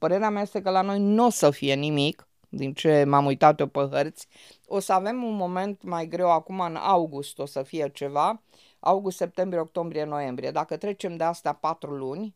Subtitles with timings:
[0.00, 3.60] părerea mea este că la noi nu o să fie nimic, din ce m-am uitat
[3.60, 4.26] eu pe hărți.
[4.66, 8.42] O să avem un moment mai greu acum în august, o să fie ceva,
[8.78, 10.50] august, septembrie, octombrie, noiembrie.
[10.50, 12.34] Dacă trecem de astea patru luni,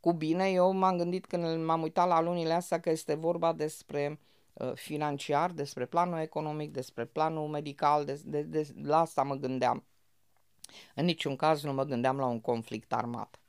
[0.00, 4.20] cu bine, eu m-am gândit când m-am uitat la lunile astea că este vorba despre
[4.52, 9.84] uh, financiar, despre planul economic, despre planul medical, de, de, de, la asta mă gândeam.
[10.94, 13.40] În niciun caz nu mă gândeam la un conflict armat.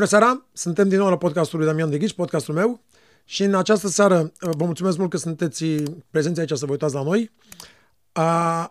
[0.00, 0.46] Bună seara!
[0.52, 2.80] Suntem din nou la podcastul lui Damian de Ghici, podcastul meu.
[3.24, 5.64] Și în această seară uh, vă mulțumesc mult că sunteți
[6.10, 7.30] prezenți aici să vă uitați la noi.
[8.16, 8.66] Uh,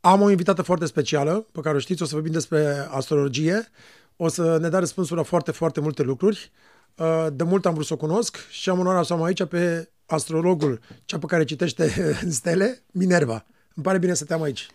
[0.00, 3.68] am o invitată foarte specială, pe care o știți, o să vorbim despre astrologie.
[4.16, 6.52] O să ne dea răspunsuri la foarte, foarte multe lucruri.
[6.94, 9.90] Uh, de mult am vrut să o cunosc și am onoarea să am aici pe
[10.06, 13.46] astrologul, cea pe care citește stele, Minerva.
[13.74, 14.68] Îmi pare bine să te am aici.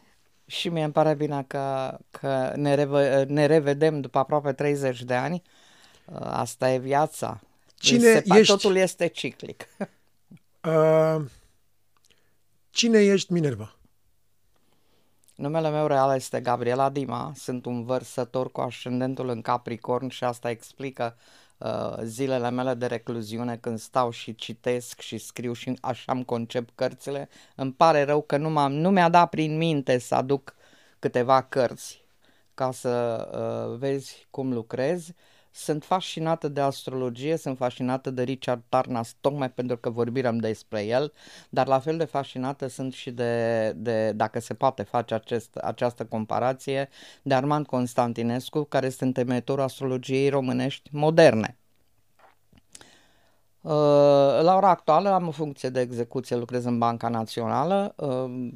[0.45, 5.13] Și mie îmi pare bine că, că ne, reve, ne revedem după aproape 30 de
[5.13, 5.41] ani.
[6.05, 7.39] Uh, asta e viața.
[7.75, 8.53] Cine Se, ești?
[8.53, 9.67] Totul este ciclic.
[10.67, 11.25] Uh,
[12.69, 13.75] cine ești, Minerva?
[15.35, 20.49] Numele meu real este Gabriela Dima, sunt un vărsător cu ascendentul în Capricorn și asta
[20.49, 21.42] explică uh,
[22.03, 27.29] zilele mele de recluziune când stau și citesc și scriu și așa am concep cărțile.
[27.55, 30.55] Îmi pare rău că nu, m-am, nu mi-a dat prin minte să aduc
[30.99, 32.05] câteva cărți
[32.53, 33.27] ca să
[33.71, 35.07] uh, vezi cum lucrez.
[35.07, 35.13] Uh,
[35.53, 41.13] sunt fascinată de astrologie, sunt fascinată de Richard Tarnas, tocmai pentru că vorbim despre el,
[41.49, 46.05] dar la fel de fascinată sunt și de, de dacă se poate face acest, această
[46.05, 46.89] comparație,
[47.21, 51.57] de Armand Constantinescu, care este întemeitorul astrologiei românești moderne.
[53.61, 53.71] Uh,
[54.41, 58.49] la ora actuală am o funcție de execuție, lucrez în Banca Națională, uh,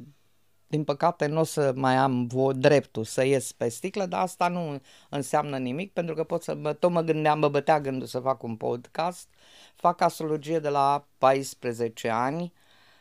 [0.68, 4.48] din păcate nu o să mai am vo- dreptul să ies pe sticlă, dar asta
[4.48, 8.20] nu înseamnă nimic, pentru că pot să, mă, tot mă gândeam, mă bătea gândul să
[8.20, 9.28] fac un podcast.
[9.76, 12.52] Fac astrologie de la 14 ani,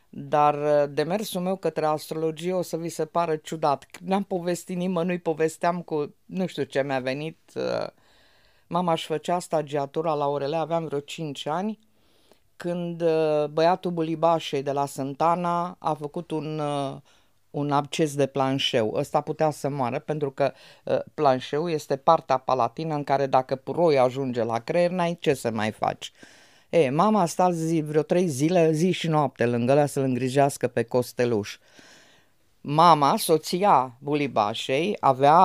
[0.10, 3.86] dar uh, demersul meu către astrologie o să vi se pară ciudat.
[4.04, 7.88] N-am povestit nimănui, povesteam cu, nu știu ce mi-a venit, uh,
[8.68, 11.80] mama își făcea stagiatura la orele, aveam vreo 5 ani,
[12.56, 16.62] când uh, băiatul Bulibașei de la Santana a făcut un
[17.58, 18.94] un abces de planșeu.
[18.96, 20.54] Ăsta putea să moară pentru că
[20.84, 25.52] uh, planșeu este partea palatină în care dacă puroi ajunge la creier, n-ai ce să
[25.52, 26.12] mai faci.
[26.70, 30.68] E, mama a stat zi, vreo trei zile, zi și noapte, lângă ea să-l îngrijească
[30.68, 31.58] pe costeluș.
[32.62, 35.38] Mama, soția Bulibașei, avea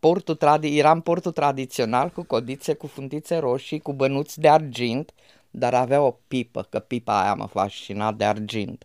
[0.00, 5.12] portul tradi- era în portul tradițional cu codițe, cu fundițe roșii, cu bănuți de argint,
[5.50, 8.84] dar avea o pipă, că pipa aia mă fascina de argint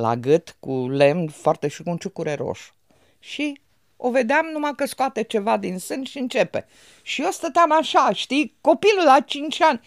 [0.00, 2.74] la gât cu lemn foarte și cu un ciucure roșu.
[3.18, 3.60] Și
[3.96, 6.66] o vedeam numai că scoate ceva din sân și începe.
[7.02, 9.80] Și eu stăteam așa, știi, copilul la 5 ani.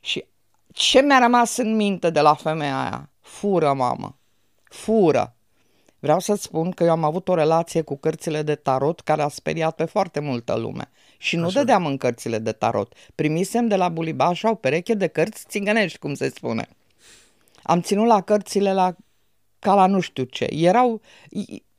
[0.00, 0.24] Și
[0.72, 3.10] ce mi-a rămas în minte de la femeia aia?
[3.20, 4.18] Fură, mamă,
[4.64, 5.34] fură.
[5.98, 9.28] Vreau să spun că eu am avut o relație cu cărțile de tarot care a
[9.28, 10.90] speriat pe foarte multă lume.
[11.18, 11.58] Și nu Așa.
[11.58, 12.92] dădeam în cărțile de tarot.
[13.14, 16.68] Primisem de la Bulibașa o pereche de cărți țigănești, cum se spune.
[17.62, 18.94] Am ținut la cărțile la
[19.60, 20.46] ca la nu știu ce.
[20.50, 21.00] Erau,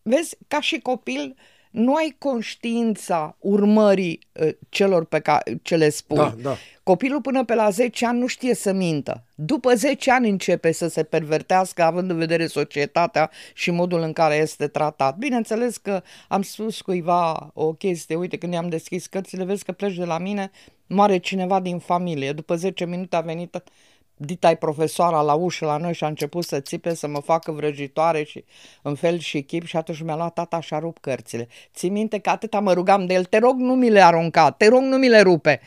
[0.01, 1.35] vezi, ca și copil,
[1.71, 6.17] nu ai conștiința urmării uh, celor pe care ce le spui.
[6.17, 6.55] Da, da.
[6.83, 9.23] Copilul până pe la 10 ani nu știe să mintă.
[9.35, 14.35] După 10 ani începe să se pervertească având în vedere societatea și modul în care
[14.35, 15.17] este tratat.
[15.17, 19.95] Bineînțeles că am spus cuiva o chestie, uite când i-am deschis cărțile, vezi că pleci
[19.95, 20.51] de la mine,
[20.87, 22.31] moare cineva din familie.
[22.31, 23.63] După 10 minute a venit
[24.25, 27.51] dita e profesoara la ușă la noi și a început să țipe, să mă facă
[27.51, 28.43] vrăjitoare și
[28.81, 31.47] în fel și chip și atunci mi-a luat tata și a rupt cărțile.
[31.73, 34.67] Ții minte că atâta mă rugam de el, te rog nu mi le arunca, te
[34.67, 35.61] rog nu mi le rupe.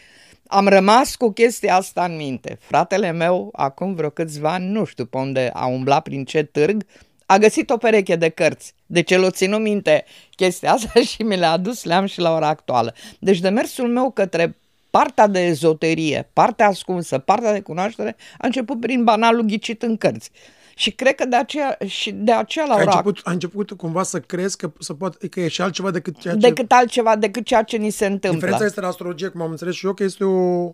[0.47, 2.59] Am rămas cu chestia asta în minte.
[2.61, 6.87] Fratele meu, acum vreo câțiva ani, nu știu pe unde a umblat, prin ce târg,
[7.27, 8.75] a găsit o pereche de cărți.
[8.87, 10.05] Deci el o ținut minte
[10.37, 12.95] chestia asta și mi le-a adus, le-am și la ora actuală.
[13.19, 14.57] Deci demersul meu către
[14.99, 20.31] partea de ezoterie, partea ascunsă, partea de cunoaștere a început prin banalul ghicit în cărți.
[20.77, 22.83] Și cred că de aceea, și de aceea la ora...
[22.83, 26.19] A început, a început cumva să crezi că, să poate, că e și altceva decât
[26.19, 26.41] ceea ce...
[26.41, 28.39] Decât altceva, decât ceea ce ni se întâmplă.
[28.39, 30.71] Diferența este la astrologie, cum am înțeles și eu, că este o,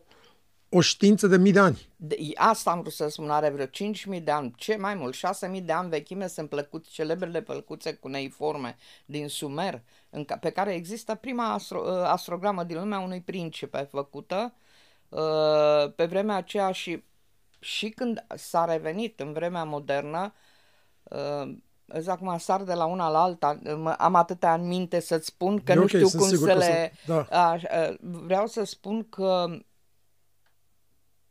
[0.69, 1.89] o știință de mii de ani.
[1.97, 3.67] De, asta am vrut să spun, are vreo
[4.17, 8.77] 5.000 de ani, ce mai mult, 6.000 de ani vechime sunt plăcut, celebrele plăcuțe cuneiforme
[9.05, 13.79] din Sumer, în ca, pe care există prima astro, ă, astrogramă din lumea unui principe
[13.79, 14.55] făcută
[15.09, 17.05] uh, pe vremea aceea și,
[17.61, 20.35] și când s-a revenit în vremea modernă,
[21.03, 21.55] uh,
[21.87, 25.63] îți acum sar de la una la alta, mă- am atâtea în minte să-ți spun
[25.63, 26.93] că E nu ok, știu sunt cum sigur să că o să- le...
[27.07, 27.51] da.
[27.51, 29.59] Aș, a, vreau să spun că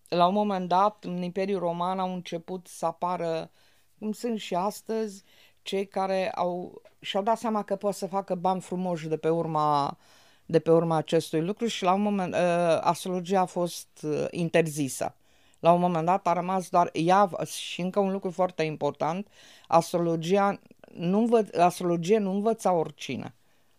[0.10, 3.52] la un moment dat, în Imperiul Roman au început să apară,
[4.00, 5.24] cum sunt și astăzi,
[5.62, 9.98] cei care au, și-au dat seama că pot să facă bani frumoși de pe urma,
[10.46, 12.40] de pe urma acestui lucru și la un moment, uh,
[12.82, 15.16] astrologia a fost uh, interzisă.
[15.60, 19.28] La un moment dat a rămas doar ea și încă un lucru foarte important,
[19.68, 20.60] astrologia
[20.94, 23.34] nu, învă, astrologie nu învăța oricine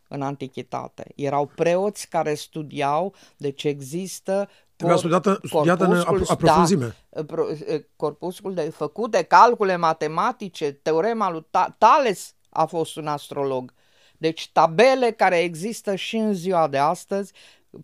[0.08, 1.12] în antichitate.
[1.16, 4.48] Erau preoți care studiau, deci există
[4.80, 6.96] Trebuia studiată- studiată în corpuscul- apro- aprofunzime.
[7.08, 7.46] Da, pro-
[7.96, 13.72] corpusul de făcut de calcule matematice, teorema lui Ta- Tales a fost un astrolog.
[14.18, 17.32] Deci tabele care există și în ziua de astăzi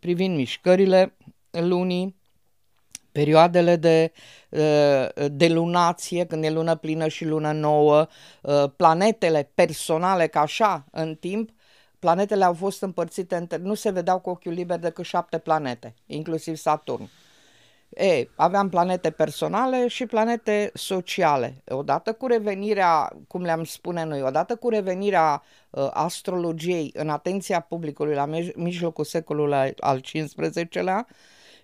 [0.00, 1.16] privind mișcările
[1.50, 2.16] lunii,
[3.12, 4.12] perioadele de,
[4.48, 8.06] uh, de lunație, când e lună plină și lună nouă,
[8.42, 11.50] uh, planetele personale, ca așa, în timp,
[11.98, 16.56] planetele au fost împărțite, între, nu se vedeau cu ochiul liber decât șapte planete, inclusiv
[16.56, 17.08] Saturn.
[17.88, 21.62] E, aveam planete personale și planete sociale.
[21.68, 28.14] Odată cu revenirea, cum le-am spune noi, odată cu revenirea uh, astrologiei în atenția publicului
[28.14, 31.06] la mij- mijlocul secolului al XV-lea,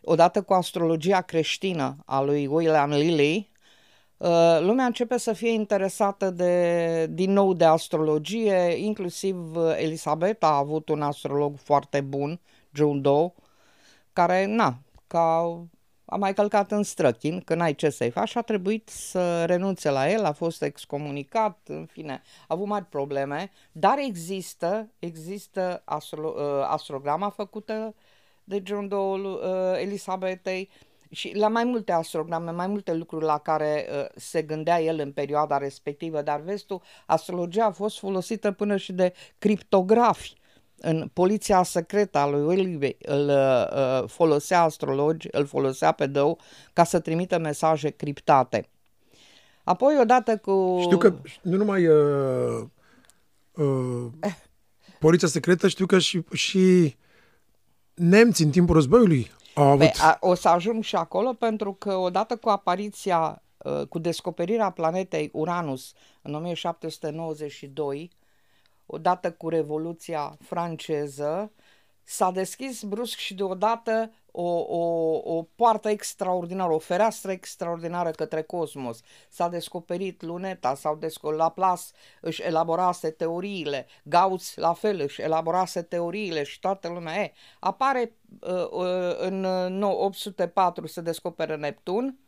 [0.02, 3.51] odată cu astrologia creștină a lui William Lilly, uh,
[4.61, 10.89] lumea începe să fie interesată de, din nou de astrologie, inclusiv uh, Elisabeta a avut
[10.89, 12.41] un astrolog foarte bun,
[12.73, 13.33] John Doe,
[14.13, 15.39] care, na, ca
[16.05, 20.11] a mai călcat în străchin, că n-ai ce să-i faci, a trebuit să renunțe la
[20.11, 26.67] el, a fost excomunicat, în fine, a avut mari probleme, dar există, există astro, uh,
[26.67, 27.95] astrograma făcută
[28.45, 29.39] de John Doe uh,
[29.81, 30.69] Elisabetei
[31.12, 35.12] și la mai multe astrograme, mai multe lucruri la care uh, se gândea el în
[35.12, 40.35] perioada respectivă, dar vezi tu, astrologia a fost folosită până și de criptografi
[40.76, 46.38] în poliția secretă a lui Willoughby îl uh, folosea astrologi, îl folosea pe Dău
[46.73, 48.69] ca să trimită mesaje criptate.
[49.64, 50.79] Apoi, odată cu...
[50.81, 52.64] Știu că nu numai uh,
[53.53, 54.06] uh,
[54.99, 56.97] poliția secretă, știu că și, și
[57.94, 59.78] nemții în timpul războiului au avut...
[59.78, 64.70] Pe, a, o să ajung și acolo pentru că odată cu apariția, uh, cu descoperirea
[64.70, 68.10] planetei Uranus în 1792,
[68.87, 71.52] odată cu Revoluția franceză,
[72.12, 79.00] s-a deschis brusc și deodată o, o, o poartă extraordinară, o fereastră extraordinară către cosmos.
[79.29, 81.82] S-a descoperit luneta, s-au descoperit, Laplace
[82.20, 87.23] își elaborase teoriile, Gauss la fel își elaborase teoriile și toată lumea.
[87.23, 92.19] E, apare uh, uh, în 804 se descoperă Neptun,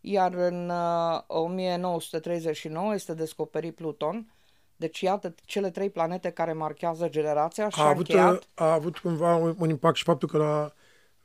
[0.00, 4.32] iar în uh, 1939 este descoperit Pluton.
[4.82, 8.34] Deci iată cele trei planete care marchează generația și a a avut, încheiat.
[8.34, 10.72] uh, a avut cumva un, un impact și faptul că la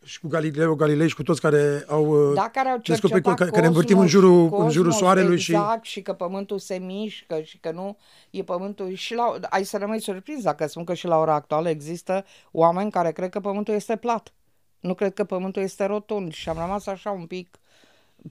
[0.04, 3.48] și cu Galileo Galilei și cu toți care au uh, Da, care au descoperit cercetat
[3.48, 6.13] că, că ne învârtim în cosmos, jurul, în cosmos, jurul soarelui și exact, și că
[6.13, 7.98] pământul se mișcă și că nu
[8.30, 11.69] e pământul și la, ai să rămâi surprins dacă spun că și la ora actuală
[11.69, 14.33] există oameni care cred că pământul este plat.
[14.80, 17.59] Nu cred că pământul este rotund și am rămas așa un pic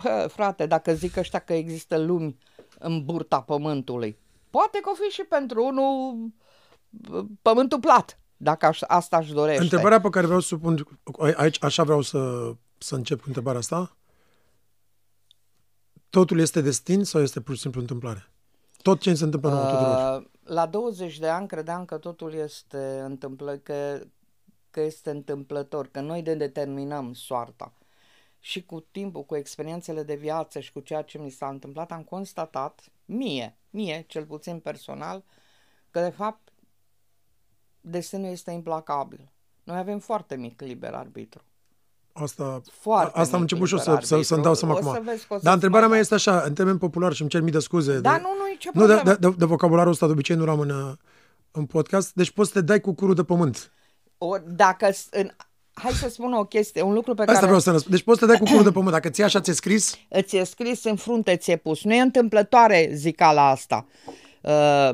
[0.02, 2.36] Bă, frate, dacă zic ăștia că există lumi
[2.78, 4.18] în burta pământului,
[4.56, 6.16] poate că o fi și pentru unul
[6.88, 9.62] bă, pământul plat, dacă aș, asta își dorește.
[9.62, 10.86] Întrebarea pe care vreau să o pun,
[11.36, 13.96] aici, așa vreau să, să încep cu întrebarea asta.
[16.10, 18.30] Totul este destin sau este pur și simplu întâmplare?
[18.82, 20.20] Tot ce se întâmplă nouă tuturor.
[20.20, 24.00] Uh, la 20 de ani credeam că totul este întâmplă, că,
[24.70, 27.72] că este întâmplător, că noi de determinăm soarta.
[28.38, 32.02] Și cu timpul, cu experiențele de viață și cu ceea ce mi s-a întâmplat, am
[32.02, 35.24] constatat, mie, mie, cel puțin personal,
[35.90, 36.48] că de fapt
[37.80, 39.30] destinul este implacabil.
[39.64, 41.42] Noi avem foarte mic liber arbitru.
[42.12, 44.94] Asta, Foarte asta am mic început și eu liber să, să, să-mi dau seama arbitru.
[44.94, 45.04] O acum.
[45.06, 46.16] să vezi că o Dar să-ți întrebarea mai mea dau.
[46.18, 48.00] este așa, în termen popular și îmi cer mii de scuze.
[48.00, 49.18] Da, de, nu, nu, e ce nu de, problemă.
[49.18, 50.96] de, de, de vocabularul ăsta de obicei nu rămâne
[51.50, 53.72] în podcast, deci poți să te dai cu curul de pământ.
[54.18, 55.30] O, dacă, s- în,
[55.78, 57.94] hai să spun o chestie, un lucru pe Asta care vreau să răspund.
[57.94, 58.92] Deci poți să te dai cu curul de pământ.
[58.92, 61.84] Dacă ți așa ți-e scris, îți e scris în frunte, ți-e pus.
[61.84, 63.86] Nu e întâmplătoare zicala asta.
[64.40, 64.90] Uh,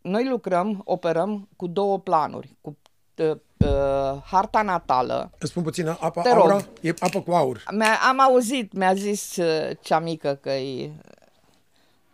[0.00, 2.56] noi lucrăm, operăm cu două planuri.
[2.60, 2.76] Cu
[3.16, 5.30] uh, uh, harta natală.
[5.38, 6.40] îți spun puțin, apa Te rog.
[6.40, 7.64] aura e apă cu aur.
[7.70, 10.90] Mi-a, am auzit, mi-a zis uh, cea mică că e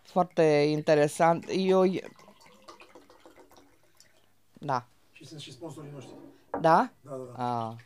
[0.02, 1.46] foarte interesant.
[1.48, 1.84] Eu...
[4.52, 4.86] Da.
[5.24, 6.14] Și sunt și sponsorii noștri.
[6.60, 6.90] Da?
[7.00, 7.68] Da, da, da.
[7.68, 7.76] Ah.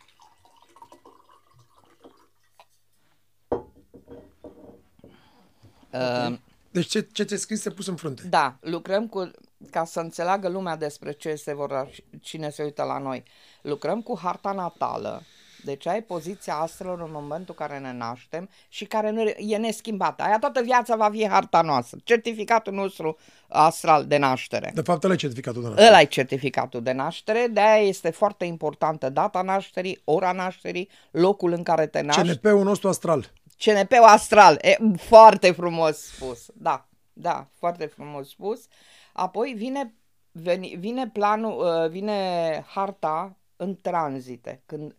[6.30, 6.38] Uh,
[6.70, 8.22] Deci ce, ce ți-e scris e pus în frunte.
[8.28, 9.30] Da, lucrăm cu,
[9.70, 11.90] ca să înțeleagă lumea despre ce se vor,
[12.20, 13.22] cine se uită la noi,
[13.62, 15.22] lucrăm cu harta natală,
[15.64, 20.22] deci ai poziția astrelor în momentul în care ne naștem și care nu e neschimbată.
[20.22, 24.70] Aia toată viața va fi harta noastră, certificatul nostru astral de naștere.
[24.74, 25.88] De fapt, ăla e certificatul de naștere.
[25.88, 31.52] Ăla e certificatul de naștere, de aia este foarte importantă data nașterii, ora nașterii, locul
[31.52, 32.22] în care te naști.
[32.22, 33.32] CNP-ul nostru astral.
[33.58, 38.66] CNP-ul astral, e foarte frumos spus, da, da, foarte frumos spus.
[39.12, 39.94] Apoi vine,
[40.32, 44.96] vine, vine planul, uh, vine harta în tranzite, când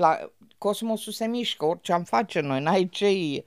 [0.00, 3.44] pla- cosmosul se mișcă, orice am face noi, n-ai cei,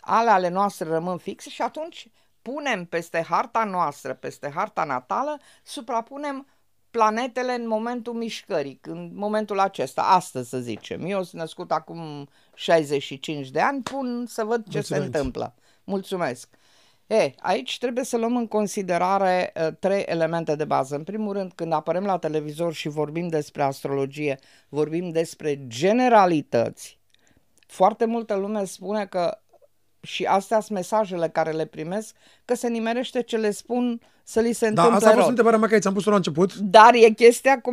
[0.00, 2.08] ale ale noastre rămân fixe și atunci
[2.42, 6.46] punem peste harta noastră, peste harta natală, suprapunem
[6.90, 11.04] planetele în momentul mișcării, în momentul acesta, astăzi să zicem.
[11.04, 14.88] Eu sunt născut acum 65 de ani, pun să văd ce Mulțumesc.
[14.88, 15.54] se întâmplă.
[15.84, 16.48] Mulțumesc.
[17.10, 20.96] E, aici trebuie să luăm în considerare uh, trei elemente de bază.
[20.96, 24.38] În primul rând, când apărăm la televizor și vorbim despre astrologie,
[24.68, 26.98] vorbim despre generalități.
[27.66, 29.38] Foarte multă lume spune că
[30.00, 32.14] și astea sunt mesajele care le primesc,
[32.44, 35.28] că se nimerește ce le spun să li se da, întâmple asta a fost rău.
[35.28, 36.54] întrebarea mea care ți-am pus-o la început.
[36.54, 37.72] Dar e chestia cu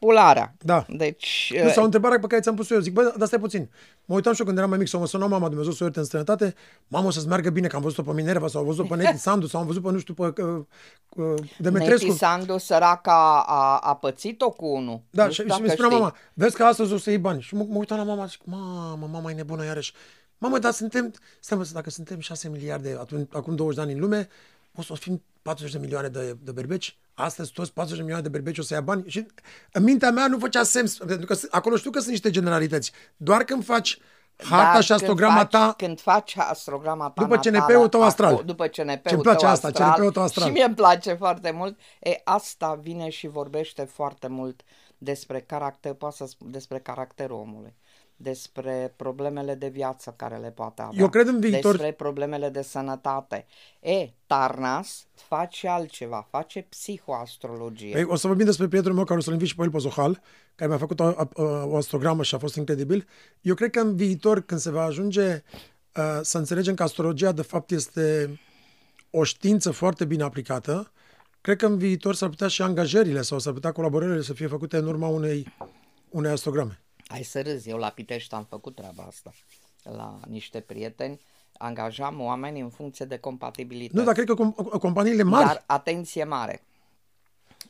[0.00, 0.54] manipularea.
[0.58, 0.86] Da.
[0.88, 2.80] Deci, Nu, sau întrebarea pe care ți-am pus-o eu.
[2.80, 3.70] Zic, bă, dar stai puțin.
[4.04, 5.84] Mă uitam și eu când eram mai mic sau mă sunam mama Dumnezeu să o
[5.84, 6.54] ierte în străinătate.
[6.88, 9.46] Mamă, să-ți meargă bine, că am văzut-o pe Minerva sau am văzut pe Neti Sandu
[9.46, 10.64] sau am văzut pe, nu știu, pe uh,
[11.08, 12.06] uh, Demetrescu.
[12.06, 15.02] Neti Sandu, săraca, a, a pățit-o cu unul.
[15.10, 16.02] Da, nu și, știu și mi dacă spunea știi.
[16.02, 17.40] mama, vezi că astăzi o să iei bani.
[17.40, 19.92] Și mă, mă uitam la mama și zic, mamă, mama e nebună iarăși.
[20.38, 24.00] Mamă, dar suntem, stai mă, dacă suntem 6 miliarde atunci, acum 20 de ani în
[24.00, 24.28] lume,
[24.74, 26.98] o să fim 40 de milioane de, de berbeci.
[27.20, 29.04] Astăzi toți 40 de milioane de berbeci o să ia bani.
[29.06, 29.26] Și
[29.72, 32.92] în mintea mea nu făcea sens, pentru că acolo știu că sunt niște generalități.
[33.16, 33.98] Doar când faci
[34.36, 38.02] harta Dar și astrograma când faci, ta, Când faci astrograma ta După natală, CNP-ul tău
[38.02, 38.42] astral.
[38.42, 40.46] aco- După CNP-ul Ce-mi place tău asta, astral, CNP-ul tău astral.
[40.46, 41.78] Și mie îmi place foarte mult.
[42.00, 44.62] E, asta vine și vorbește foarte mult
[44.98, 47.74] despre caracter, poate să spun, despre caracterul omului
[48.22, 51.00] despre problemele de viață care le poate avea.
[51.00, 53.46] Eu cred în viitor- Despre problemele de sănătate.
[53.80, 57.96] E, Tarnas face altceva, face psihoastrologie.
[57.96, 59.78] Ei, o să vorbim despre prietenul meu care o să-l invit și pe el pe
[59.78, 60.20] Zohal,
[60.54, 63.08] care mi-a făcut o, o, o astrogramă și a fost incredibil.
[63.40, 65.42] Eu cred că în viitor, când se va ajunge
[65.96, 68.38] uh, să înțelegem că astrologia de fapt este
[69.10, 70.92] o știință foarte bine aplicată,
[71.40, 74.76] cred că în viitor s-ar putea și angajările sau s-ar putea colaborările să fie făcute
[74.76, 75.54] în urma unei,
[76.08, 76.82] unei astrograme.
[77.10, 79.32] Hai să râzi, eu la Pitești am făcut treaba asta.
[79.82, 81.20] La niște prieteni
[81.58, 83.98] angajam oameni în funcție de compatibilitate.
[83.98, 85.46] Nu, dar cred că com- companiile mari...
[85.46, 86.62] Dar atenție mare.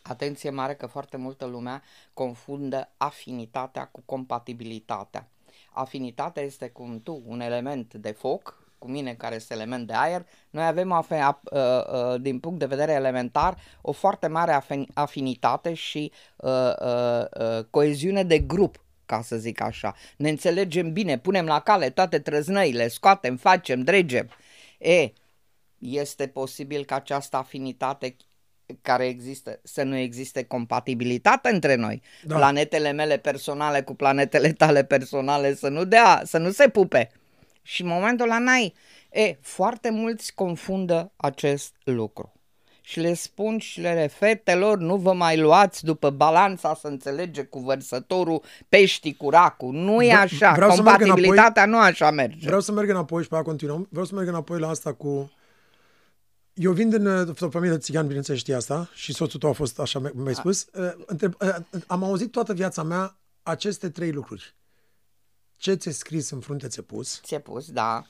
[0.02, 1.82] Atenție mare că foarte multă lumea
[2.14, 5.28] confundă afinitatea cu compatibilitatea.
[5.72, 10.26] Afinitatea este cum tu, un element de foc, cu mine care este element de aer,
[10.50, 11.60] noi avem afe- a- uh,
[12.14, 17.64] uh, din punct de vedere elementar o foarte mare afen- afinitate și uh, uh, uh,
[17.70, 18.80] coeziune de grup
[19.10, 19.94] ca să zic așa.
[20.16, 24.30] Ne înțelegem bine, punem la cale toate trăznăile, scoatem, facem, dregem.
[24.78, 25.12] E,
[25.78, 28.16] este posibil ca această afinitate
[28.82, 32.02] care există, să nu existe compatibilitate între noi.
[32.22, 32.28] Da.
[32.28, 32.36] Da.
[32.36, 37.10] Planetele mele personale cu planetele tale personale să nu dea, să nu se pupe.
[37.62, 38.74] Și în momentul ăla n-ai.
[39.10, 42.32] E, foarte mulți confundă acest lucru.
[42.82, 47.58] Și le spun și le fetelor, nu vă mai luați după balanța să înțelege cu
[47.58, 49.72] vărsătorul peștii cu racul.
[49.72, 50.52] Nu e Vre- așa.
[50.52, 52.46] vreau să merg Compatibilitatea nu așa merge.
[52.46, 53.86] Vreau să merg înapoi și pe aia continuăm.
[53.90, 55.30] Vreau să merg înapoi la asta cu...
[56.52, 59.52] Eu vin din uh, o familie de țigani, bineînțeles știi asta, și soțul tău a
[59.52, 60.66] fost așa, mi- mi-ai spus.
[60.72, 61.56] Uh, Întreb, uh,
[61.86, 64.54] am auzit toată viața mea aceste trei lucruri.
[65.56, 68.04] Ce ți-e scris în frunte ți-e pus, Ți-e pus, da,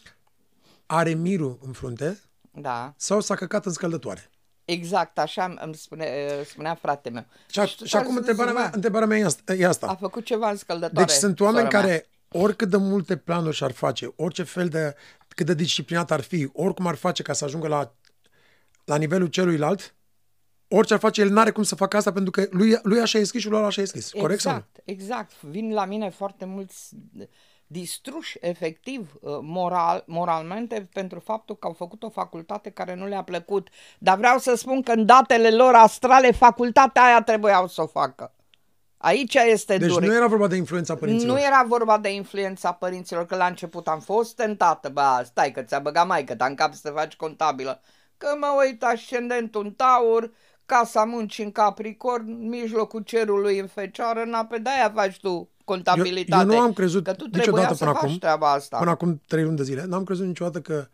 [0.86, 2.94] are mirul în frunte da.
[2.96, 4.29] sau s-a căcat în scăldătoare.
[4.72, 6.06] Exact, așa îmi spune,
[6.44, 7.24] spunea frate meu.
[7.50, 9.94] Și, a, și acum întrebarea mea, întrebarea mea e asta- e A asta.
[9.94, 11.06] făcut ceva în scăldătoare.
[11.06, 11.88] Deci sunt oameni sora mea.
[11.88, 14.94] care, oricât de multe planuri și-ar face, orice fel de,
[15.28, 17.94] cât de disciplinat ar fi, oricum ar face ca să ajungă la,
[18.84, 19.94] la nivelul celuilalt,
[20.68, 23.24] orice ar face, el n-are cum să facă asta pentru că lui, lui așa e
[23.24, 24.10] scris și lui ăla așa e scris.
[24.10, 24.58] Corect sau nu?
[24.58, 25.42] Exact, exact.
[25.42, 26.88] Vin la mine foarte mulți
[27.72, 33.22] distruși efectiv uh, moral, moralmente pentru faptul că au făcut o facultate care nu le-a
[33.22, 33.68] plăcut.
[33.98, 38.34] Dar vreau să spun că în datele lor astrale facultatea aia trebuiau să o facă.
[38.96, 40.02] Aici este Deci dur.
[40.02, 41.36] nu era vorba de influența părinților.
[41.36, 45.62] Nu era vorba de influența părinților, că la început am fost tentată, bă, stai că
[45.62, 47.80] ți-a băgat mai că în cap să te faci contabilă.
[48.16, 50.30] Că mă uit ascendentul în taur,
[50.70, 56.44] casa muncii în capricorn, mijlocul cerului în fecioară, na, pe de-aia faci tu contabilitate.
[56.44, 58.78] Eu, eu nu am crezut că tu niciodată trebuia până să faci acum, treaba asta.
[58.78, 60.88] până acum trei luni de zile, n-am crezut niciodată că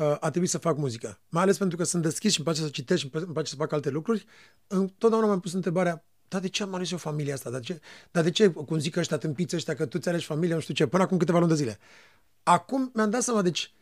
[0.00, 1.18] uh, a trebuit să fac muzică.
[1.28, 3.56] Mai ales pentru că sunt deschis și îmi place să citesc și îmi place să
[3.56, 4.24] fac alte lucruri.
[4.66, 7.50] Întotdeauna m-am pus întrebarea, dar de ce am ales eu familia asta?
[7.50, 7.80] Dar de ce,
[8.10, 10.74] dar de ce cum zic ăștia, tâmpiți ăștia, că tu ți alegi familia, nu știu
[10.74, 11.78] ce, până acum câteva luni de zile.
[12.42, 13.72] Acum mi-am dat seama, deci,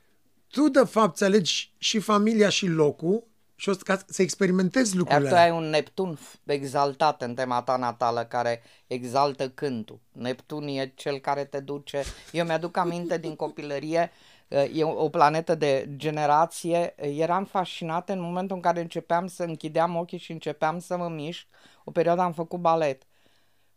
[0.48, 3.30] tu de fapt ți alegi și familia și locul
[3.62, 5.28] și o să, ca să experimentezi lucrurile.
[5.28, 10.00] Iar tu ai un Neptun exaltat în tema ta natală care exaltă cântul.
[10.12, 12.02] Neptun e cel care te duce.
[12.32, 14.10] Eu mi-aduc aminte din copilărie,
[14.48, 16.94] e o planetă de generație.
[16.96, 21.46] Eram fascinată în momentul în care începeam să închideam ochii și începeam să mă mișc.
[21.84, 23.02] O perioadă am făcut balet.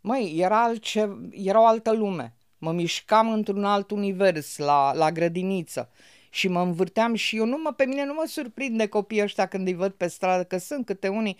[0.01, 2.35] Măi, era, altce, era o altă lume.
[2.57, 5.89] Mă mișcam într-un alt univers, la, la grădiniță
[6.35, 9.67] și mă învârteam și eu nu mă, pe mine nu mă surprinde copiii ăștia când
[9.67, 11.37] îi văd pe stradă, că sunt câte unii,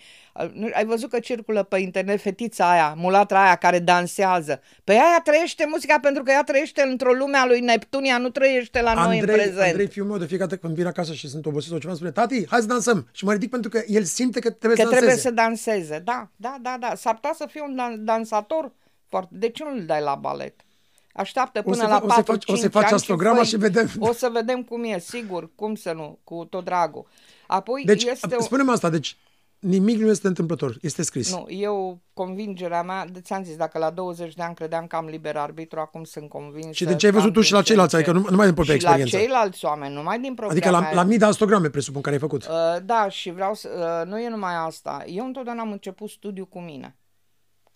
[0.72, 4.60] ai văzut că circulă pe internet fetița aia, mulatra aia care dansează.
[4.84, 8.80] Pe aia trăiește muzica pentru că ea trăiește într-o lume a lui Neptunia, nu trăiește
[8.80, 9.70] la Andrei, noi în prezent.
[9.70, 12.10] Andrei, fiul meu, de fiecare dată când vin acasă și sunt obosit sau ceva, spune,
[12.10, 13.08] tati, hai să dansăm.
[13.12, 15.98] Și mă ridic pentru că el simte că trebuie că să trebuie să danseze.
[16.04, 16.94] Da, da, da, da.
[16.94, 18.72] S-ar putea să fie un dansator
[19.08, 19.30] foarte...
[19.32, 20.60] De ce nu-l dai la balet?
[21.16, 23.56] Așteaptă până o să, la 4 o să faci, o să faci astrograma și, și
[23.56, 23.90] vedem.
[23.98, 27.06] O să vedem cum e, sigur, cum să nu, cu tot dragul.
[27.46, 28.42] Apoi deci, este o...
[28.42, 29.16] spune-mi asta, deci
[29.58, 31.32] nimic nu este întâmplător, este scris.
[31.32, 35.06] Nu, eu, convingerea mea, de ți-am zis, dacă la 20 de ani credeam că am
[35.06, 36.76] liber arbitru, acum sunt convins.
[36.76, 38.80] Și de ce ai văzut tu și la ceilalți, adică nu, numai din propria și
[38.80, 39.16] experiență?
[39.16, 40.94] la ceilalți oameni, numai din propria Adică la, mea...
[40.94, 42.44] la mii de astrograme, presupun, care ai făcut.
[42.46, 43.68] Uh, da, și vreau să...
[44.02, 45.04] Uh, nu e numai asta.
[45.06, 46.96] Eu întotdeauna am început studiu cu mine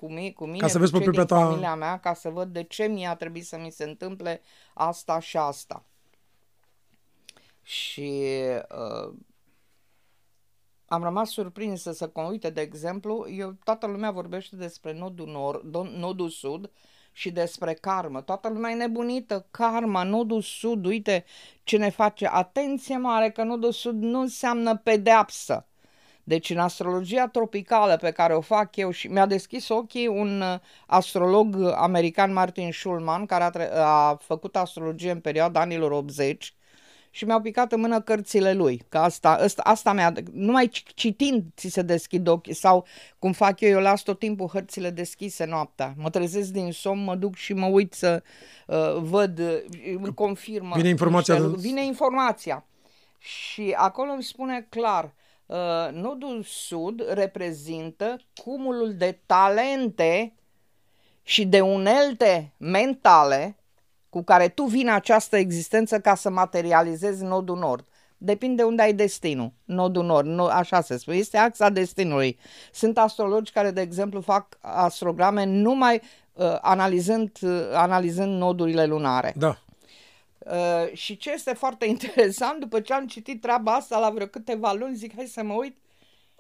[0.01, 1.39] cu, mine, cu mine, ca să vezi cu cei din ta...
[1.39, 4.41] familia mea, ca să văd de ce mi-a trebuit să mi se întâmple
[4.75, 5.85] asta și asta.
[7.63, 8.23] Și
[8.69, 9.15] uh,
[10.87, 16.29] am rămas surprinsă să uite, de exemplu, eu, toată lumea vorbește despre nodul, nord, nodul
[16.29, 16.71] sud
[17.13, 18.21] și despre karmă.
[18.21, 21.25] Toată lumea e nebunită, karma, nodul sud, uite
[21.63, 22.27] ce ne face.
[22.27, 25.70] Atenție mare că nodul sud nu înseamnă pedeapsă.
[26.31, 30.59] Deci în astrologia tropicală pe care o fac eu și mi-a deschis ochii un uh,
[30.87, 36.55] astrolog american Martin Schulman care a, tre- a făcut astrologie în perioada anilor 80
[37.11, 38.83] și mi-au picat în mână cărțile lui.
[38.89, 42.87] Că asta, asta, asta mi-a, numai citind ți se deschid ochii sau
[43.19, 45.95] cum fac eu, eu las tot timpul hărțile deschise noaptea.
[45.97, 48.23] Mă trezesc din somn, mă duc și mă uit să
[48.67, 49.39] uh, văd,
[50.03, 50.75] uh, confirmă.
[50.77, 51.39] Vine informația.
[51.39, 52.65] Niște, vine informația.
[53.19, 55.15] Și acolo îmi spune clar,
[55.51, 60.35] Uh, nodul sud reprezintă cumulul de talente
[61.23, 63.57] și de unelte mentale
[64.09, 67.85] cu care tu vii în această existență ca să materializezi nodul nord.
[68.19, 72.39] Depinde unde ai destinul, nodul nord, nu, așa se spune, este axa destinului.
[72.73, 79.35] Sunt astrologi care, de exemplu, fac astrograme numai uh, analizând, uh, analizând nodurile lunare.
[79.37, 79.59] Da.
[80.47, 84.73] Uh, și ce este foarte interesant, după ce am citit treaba asta la vreo câteva
[84.73, 85.77] luni, zic hai să mă uit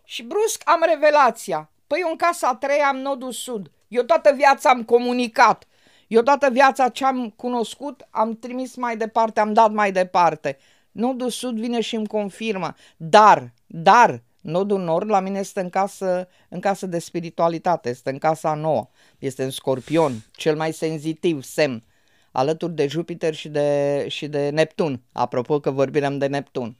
[0.04, 1.70] și brusc am revelația.
[1.86, 3.70] Păi eu în casa a treia am nodul sud.
[3.88, 5.64] Eu toată viața am comunicat.
[6.06, 10.58] Eu toată viața ce am cunoscut am trimis mai departe, am dat mai departe.
[10.92, 12.74] Nodul sud vine și îmi confirmă.
[12.96, 18.18] Dar, dar, nodul nord la mine este în casă, în casă de spiritualitate, este în
[18.18, 18.88] casa nouă.
[19.18, 21.82] Este în scorpion, cel mai senzitiv semn
[22.32, 26.76] alături de Jupiter și de, și de Neptun, apropo că vorbim de Neptun.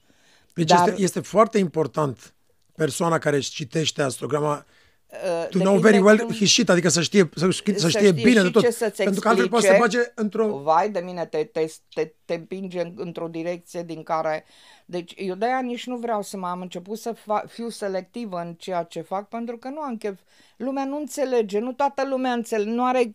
[0.54, 2.34] Deci Dar, este, este foarte important
[2.76, 4.66] persoana care își citește astrograma
[5.06, 8.12] uh, to know very well cum, his shit, adică să știe, să, știe, să știe
[8.12, 8.62] bine de tot.
[8.62, 10.58] Ce să-ți pentru că altfel poate să bage într-o...
[10.58, 14.44] Vai de mine, te, te, te, te împinge într-o direcție din care...
[14.86, 18.54] Deci eu de-aia nici nu vreau să mă am început să fa- fiu selectivă în
[18.54, 20.18] ceea ce fac, pentru că nu am chef.
[20.56, 23.10] Lumea nu înțelege, nu toată lumea înțelege, nu are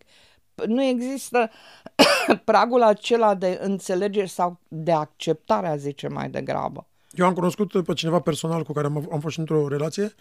[0.66, 1.50] nu există
[2.44, 6.86] pragul acela de înțelegere sau de acceptare, a zice mai degrabă.
[7.10, 10.14] Eu am cunoscut pe cineva personal cu care am, am fost într-o relație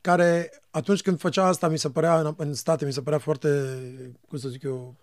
[0.00, 3.48] care atunci când făcea asta mi se părea în, în state, mi se părea foarte,
[4.28, 4.94] cum să zic eu,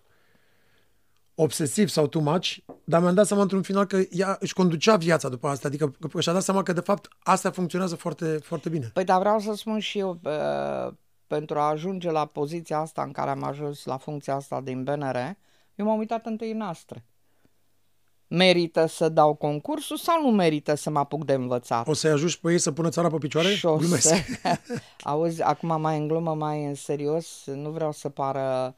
[1.34, 5.28] obsesiv sau too much, dar mi-am dat seama într-un final că ea își conducea viața
[5.28, 8.90] după asta, adică că și-a dat seama că de fapt asta funcționează foarte, foarte bine.
[8.92, 10.20] Păi dar vreau să spun și eu,
[11.26, 15.16] pentru a ajunge la poziția asta în care am ajuns, la funcția asta din BNR,
[15.74, 17.04] eu m-am uitat întâi în astre.
[18.28, 21.88] Merită să dau concursul sau nu merită să mă apuc de învățat?
[21.88, 23.48] O să-i ajungi pe ei să pună țara pe picioare?
[23.48, 24.14] Și o să...
[25.02, 28.76] Auzi, acum mai în glumă, mai în serios, nu vreau să pară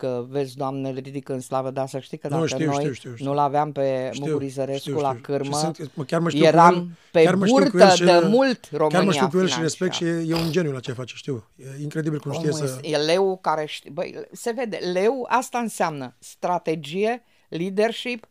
[0.00, 2.74] că vezi, Doamne, îl ridic în slavă, dar să știi că dacă nu, știu, noi
[2.74, 3.26] știu, știu, știu.
[3.26, 7.88] nu-l aveam pe Mugurizărescu la cârmă, sunt, chiar mă știu eram el, pe chiar burtă
[7.94, 9.56] și, de mult România Chiar mă știu cu el financiar.
[9.56, 11.44] și respect și e, e un geniu la ce face, știu.
[11.56, 12.78] E incredibil cum Omul știe să...
[12.82, 18.26] E leu care știe, băi, se vede, leu asta înseamnă strategie, leadership,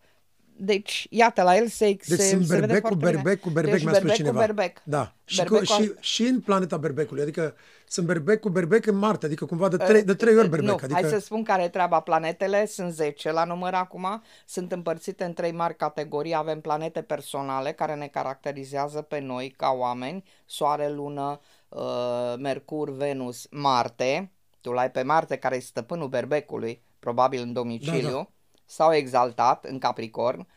[0.59, 3.21] deci, iată, la el se, Deci se, sunt se vede berbec cu foarte bine.
[3.21, 4.39] berbec cu berbec, deci, mi-a spus berbec cineva.
[4.39, 4.81] cu berbec.
[4.83, 5.13] Da.
[5.25, 7.55] Și, Berbec cu, cu- și, și în planeta berbecului, adică
[7.87, 10.69] sunt berbec cu berbec în Marte, adică cumva de trei, de trei ori berbec.
[10.69, 10.93] Nu, adică...
[10.93, 11.99] hai să spun care e treaba.
[11.99, 16.35] Planetele sunt 10 la număr acum, sunt împărțite în trei mari categorii.
[16.35, 23.47] Avem planete personale care ne caracterizează pe noi ca oameni, Soare, Lună, uh, Mercur, Venus,
[23.51, 24.31] Marte.
[24.61, 28.29] Tu l-ai pe Marte care e stăpânul berbecului, probabil în domiciliu, Da, da.
[28.69, 30.47] Sau exaltat în Capricorn.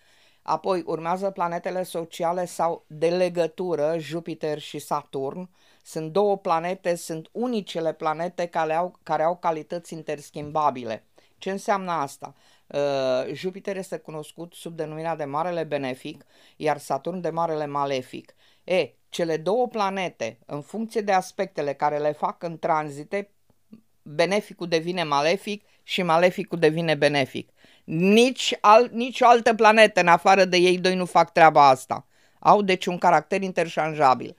[0.42, 5.50] Apoi urmează planetele sociale sau de legătură, Jupiter și Saturn.
[5.82, 11.06] Sunt două planete, sunt unicele planete care au, care au calități interschimbabile.
[11.38, 12.34] Ce înseamnă asta?
[12.66, 16.24] Uh, Jupiter este cunoscut sub denumirea de Marele Benefic,
[16.56, 18.34] iar Saturn de Marele Malefic.
[18.64, 23.30] E, cele două planete, în funcție de aspectele care le fac în tranzite,
[24.02, 27.50] beneficul devine malefic și maleficul devine benefic.
[27.84, 32.06] Nici, al, nici o altă planetă în afară de ei doi nu fac treaba asta.
[32.38, 34.36] Au deci un caracter interșanjabil.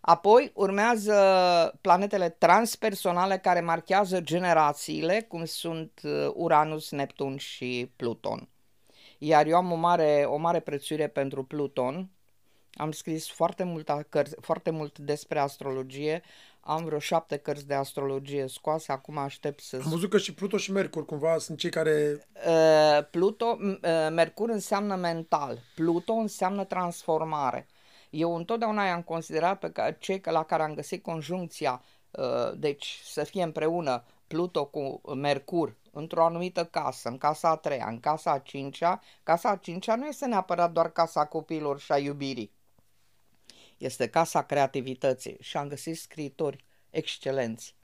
[0.00, 1.14] Apoi urmează
[1.80, 8.48] planetele transpersonale care marchează generațiile, cum sunt uh, Uranus, Neptun și Pluton.
[9.18, 12.10] Iar eu am o mare, o mare prețuire pentru Pluton.
[12.74, 16.22] Am scris foarte, multă cărți, foarte mult despre astrologie.
[16.68, 18.92] Am vreo șapte cărți de astrologie scoase.
[18.92, 22.26] Acum aștept să Am văzut că și Pluto și Mercur cumva sunt cei care...
[22.46, 27.66] Uh, Pluto, m- uh, Mercur înseamnă mental, Pluto înseamnă transformare.
[28.10, 33.24] Eu întotdeauna i-am considerat pe ca, cei la care am găsit conjuncția, uh, deci să
[33.24, 38.38] fie împreună Pluto cu Mercur într-o anumită casă, în casa a treia, în casa a
[38.38, 42.54] cincea, casa a cincea nu este neapărat doar casa copiilor și a iubirii.
[43.78, 47.74] Este casa creativității și am găsit scriitori excelenți.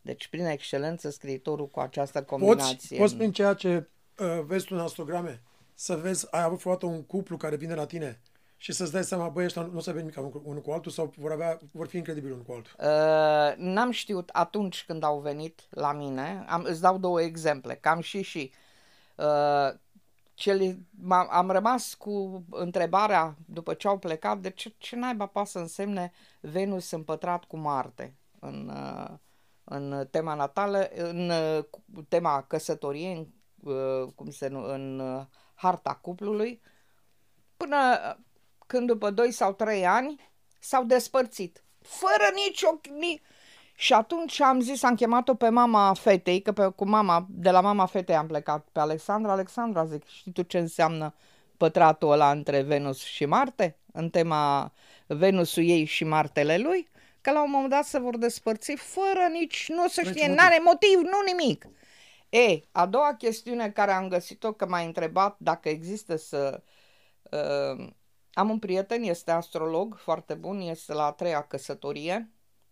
[0.00, 2.76] Deci, prin excelență, scriitorul cu această combinație.
[2.76, 5.42] Poți, poți prin ceea ce uh, vezi tu în astrograme
[5.74, 8.20] să vezi, ai avut vreodată un cuplu care vine la tine
[8.56, 10.70] și să-ți dai seama, băi, ăștia nu o să avea nimic unul cu- unul cu
[10.70, 12.72] altul sau vor, avea, vor fi incredibil unul cu altul.
[12.78, 18.00] Uh, n-am știut atunci când au venit la mine, am, îți dau două exemple, cam
[18.00, 18.52] și și.
[19.14, 19.70] Uh,
[20.38, 25.48] cele, m-am, am rămas cu întrebarea după ce au plecat de ce, ce naiba poate
[25.48, 29.14] să însemne Venus împătrat cu Marte în, uh,
[29.64, 35.24] în tema natală, în uh, cu- tema căsătoriei, în, uh, cum se nu, în uh,
[35.54, 36.60] harta cuplului,
[37.56, 37.76] până
[38.66, 41.64] când după 2 sau 3 ani s-au despărțit.
[41.78, 42.80] Fără nicio...
[42.98, 43.20] Ni...
[43.80, 47.60] Și atunci am zis, am chemat-o pe mama fetei, că pe, cu mama, de la
[47.60, 49.32] mama fetei am plecat pe Alexandra.
[49.32, 51.14] Alexandra, zic, știi tu ce înseamnă
[51.56, 53.76] pătratul ăla între Venus și Marte?
[53.92, 54.72] În tema
[55.06, 56.88] Venusul ei și Martele lui?
[57.20, 60.42] Că la un moment dat se vor despărți fără nici, nu se Nici știe, motiv.
[60.42, 61.66] n-are motiv, nu nimic.
[62.28, 66.62] E, a doua chestiune care am găsit-o, că m-a întrebat dacă există să...
[67.30, 67.86] Uh,
[68.32, 72.30] am un prieten, este astrolog foarte bun, este la a treia căsătorie,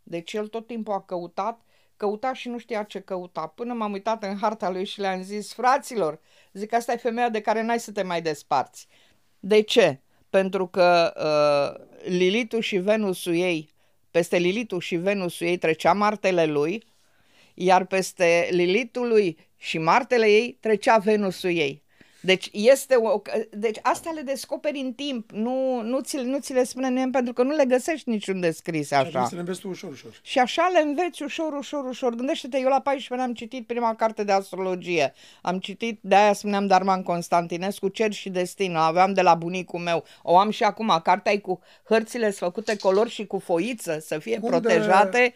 [0.08, 1.60] deci el tot timpul a căutat,
[1.96, 3.46] căuta și nu știa ce căuta.
[3.46, 6.20] Până m-am uitat în harta lui și le-am zis, fraților,
[6.52, 8.86] zic, asta e femeia de care n-ai să te mai desparți.
[9.40, 10.00] De ce?
[10.30, 13.70] Pentru că uh, Lilitul și Venusul ei,
[14.10, 16.84] peste Lilitul și Venusul ei trecea Martele lui,
[17.54, 21.84] iar peste Lilitul lui și Martele ei trecea Venusul ei.
[22.26, 26.64] Deci, este o, deci asta le descoperi în timp, nu, nu, ți, nu ți le
[26.64, 29.08] spune nimeni pentru că nu le găsești niciunde scrise Și ar așa.
[29.10, 30.18] trebui să le înveți tu ușor, ușor.
[30.22, 32.14] Și așa le înveți ușor, ușor, ușor.
[32.14, 35.14] Gândește-te, eu la 14 ani am citit prima carte de astrologie.
[35.42, 38.76] Am citit, de-aia spuneam Darman Constantinescu, Cer și Destin.
[38.76, 40.04] O aveam de la bunicul meu.
[40.22, 41.00] O am și acum.
[41.02, 45.34] Cartea e cu hărțile făcute color și cu foiță, să fie Cum de- protejate.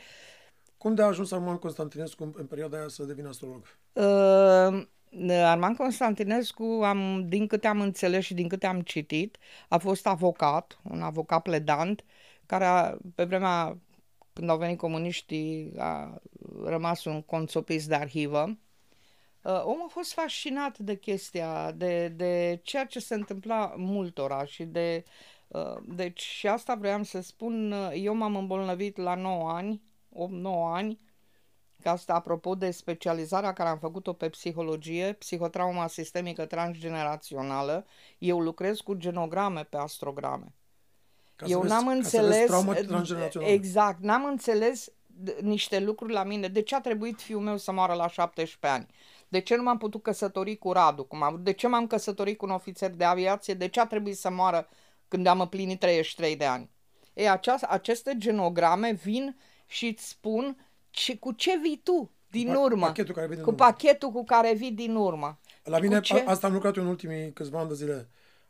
[0.79, 3.62] Cum de a ajuns Arman Constantinescu în, în perioada aia să devină astrolog?
[3.92, 4.83] Uh,
[5.29, 10.81] Arman Constantinescu, am, din câte am înțeles și din câte am citit, a fost avocat,
[10.90, 12.05] un avocat pledant,
[12.46, 13.79] care a, pe vremea
[14.33, 16.20] când au venit comuniștii a
[16.64, 18.59] rămas un conțopis de arhivă.
[19.42, 24.64] Uh, omul a fost fascinat de chestia, de, de ceea ce se întâmpla multora și
[24.64, 25.05] de...
[25.49, 30.16] Uh, deci și asta vreau să spun, uh, eu m-am îmbolnăvit la 9 ani, 8-9
[30.73, 30.99] ani,
[31.83, 37.87] că asta apropo de specializarea care am făcut-o pe psihologie, psihotrauma sistemică transgenerațională,
[38.19, 40.55] eu lucrez cu genograme pe astrograme.
[41.37, 43.53] Ca să eu vezi- n-am ca să vezi înțeles trauma transgenerațională.
[43.53, 44.88] exact, n-am înțeles
[45.25, 46.49] d- niște lucruri la mine.
[46.49, 48.87] De ce a trebuit fiul meu să moară la 17 ani?
[49.29, 51.05] De ce nu m-am putut căsători cu Radu?
[51.05, 53.55] Cum am, de ce m-am căsătorit cu un ofițer de aviație?
[53.55, 54.69] De ce a trebuit să moară
[55.09, 56.71] când am împlinit 33 de ani?
[57.14, 62.59] Ei, aceast, aceste genograme vin și îți spun ce, cu ce vii tu din Pa-
[62.61, 62.87] urmă.
[62.87, 63.64] pachetul care vii din cu urmă.
[63.64, 65.38] pachetul cu care vii din urmă.
[65.64, 66.14] La Cu mine, ce?
[66.26, 68.09] a, asta am lucrat eu în ultimii câțiva ani de zile.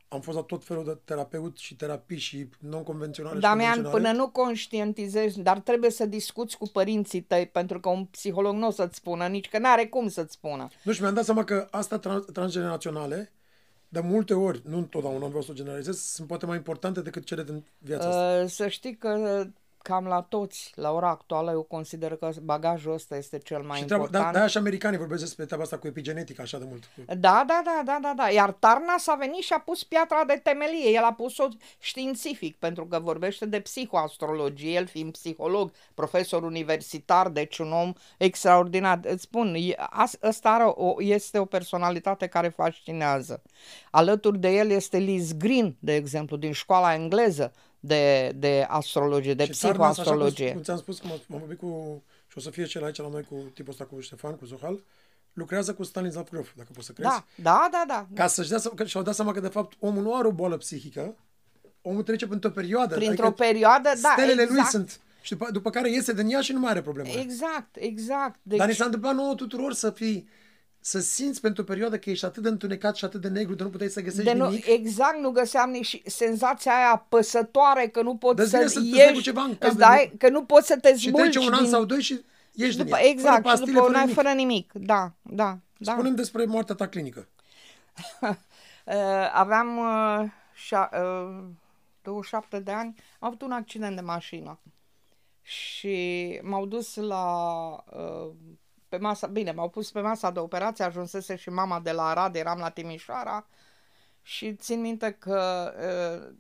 [0.09, 4.03] am fost la tot felul de terapeut și terapii și non-convenționale și Damian, convenționale.
[4.09, 8.67] până nu conștientizezi, dar trebuie să discuți cu părinții tăi, pentru că un psiholog nu
[8.67, 10.69] o să-ți spună, nici că n-are cum să-ți spună.
[10.83, 13.33] Nu, și mi-am dat seama că asta trans- transgeneraționale,
[13.89, 17.43] de multe ori, nu întotdeauna vreau să o generalizez, sunt poate mai importante decât cele
[17.45, 18.43] din viața asta.
[18.43, 19.45] Uh, să știi că
[19.83, 23.85] cam la toți, la ora actuală, eu consider că bagajul ăsta este cel mai și
[23.85, 24.25] treaba, important.
[24.25, 26.89] da, de-aia și americanii vorbesc despre treaba asta cu epigenetica așa de mult.
[27.07, 28.29] Da, da, da, da, da, da.
[28.31, 30.91] Iar Tarnas a venit și a pus piatra de temelie.
[30.91, 37.59] El a pus-o științific, pentru că vorbește de psihoastrologie, el fiind psiholog, profesor universitar, deci
[37.59, 39.01] un om extraordinar.
[39.03, 43.43] Îți spun, e- as- ăsta are o, este o personalitate care fascinează.
[43.91, 49.45] Alături de el este Liz Green, de exemplu, din școala engleză de, de astrologie, de
[49.53, 50.53] Și Tarnas, așa cum, psihoastrologie.
[50.53, 53.23] cum ți-am spus, că am vorbit cu, și o să fie cel aici la noi
[53.23, 54.81] cu tipul ăsta, cu Ștefan, cu Zohal,
[55.33, 57.11] lucrează cu Stanislav Grof, dacă poți să crezi.
[57.11, 58.07] Da, da, da, da.
[58.15, 60.33] Ca să-și dea, seama- că și-au dat seama că, de fapt, omul nu are o
[60.33, 61.17] boală psihică,
[61.83, 62.95] omul trece printr-o perioadă.
[62.95, 64.71] Printr-o adică perioadă, da, Stelele lui exact.
[64.71, 65.01] sunt...
[65.23, 67.19] Și după, după care iese din ea și nu mai are probleme.
[67.19, 68.39] Exact, exact.
[68.43, 70.29] Deci, Dar ni s-a întâmplat nouă tuturor să fii
[70.83, 73.63] să simți pentru o perioadă că ești atât de întunecat și atât de negru de
[73.63, 74.67] nu puteai să găsești de nu, nimic.
[74.67, 78.79] exact, nu găseam nici și senzația aia apăsătoare că nu poți Dă-ți să vine să-
[78.79, 80.77] îți ieși, dai cu ceva în cap îți de dai, nu- că nu poți să
[80.77, 81.71] te și smulgi trece un an din...
[81.71, 82.21] sau doi și
[82.53, 83.11] ieși după, din ea.
[83.11, 84.17] exact, fără și pastile, după un fără an nimic.
[84.23, 84.73] fără nimic.
[84.73, 85.93] Da, da, da.
[85.93, 87.29] Spunem despre moartea ta clinică.
[88.85, 88.97] Uh,
[89.33, 91.45] aveam uh, șa, uh,
[92.03, 94.59] 27 de ani, am avut un accident de mașină
[95.43, 97.25] și m-au dus la
[97.97, 98.31] uh,
[98.91, 102.35] pe masa, bine, m-au pus pe masa de operație, ajunsese și mama de la Arad,
[102.37, 103.47] eram la Timișoara
[104.23, 106.37] și țin minte că uh,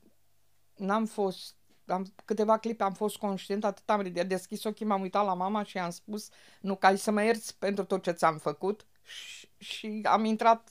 [0.74, 1.54] n-am fost
[1.86, 5.62] am, câteva clipe am fost conștient, atât am ridicat, deschis ochii, m-am uitat la mama
[5.62, 6.28] și i-am spus,
[6.60, 10.68] nu, ca ai să mă ierți pentru tot ce ți-am făcut și, și am intrat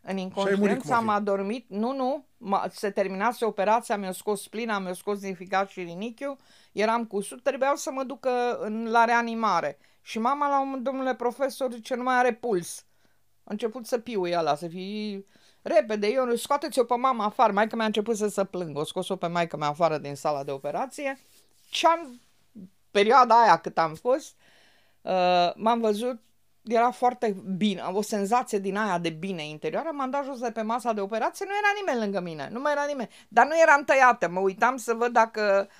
[0.00, 0.16] în
[0.56, 1.10] murit inconștiență, cum ar am fi.
[1.10, 5.82] adormit, nu, nu, m- se terminase operația, mi-a scos splina, mi-a scos din ficat și
[5.82, 6.36] rinichiul,
[6.72, 9.78] eram cu suc, trebuiau să mă ducă în, la reanimare.
[10.02, 12.84] Și mama la un moment, domnule profesor, zice, nu mai are puls.
[13.44, 15.26] A început să piuie ăla, să fii
[15.62, 17.52] repede, eu scoateți-o pe mama afară.
[17.52, 20.50] Maica mi-a început să se plângă, o scos-o pe maica mea afară din sala de
[20.50, 21.18] operație.
[21.70, 22.20] Și am,
[22.90, 24.34] perioada aia cât am fost,
[25.02, 26.20] uh, m-am văzut,
[26.62, 30.62] era foarte bine, o senzație din aia de bine interioară, m-am dat jos de pe
[30.62, 33.84] masa de operație, nu era nimeni lângă mine, nu mai era nimeni, dar nu eram
[33.84, 35.70] tăiată, mă uitam să văd dacă a, te,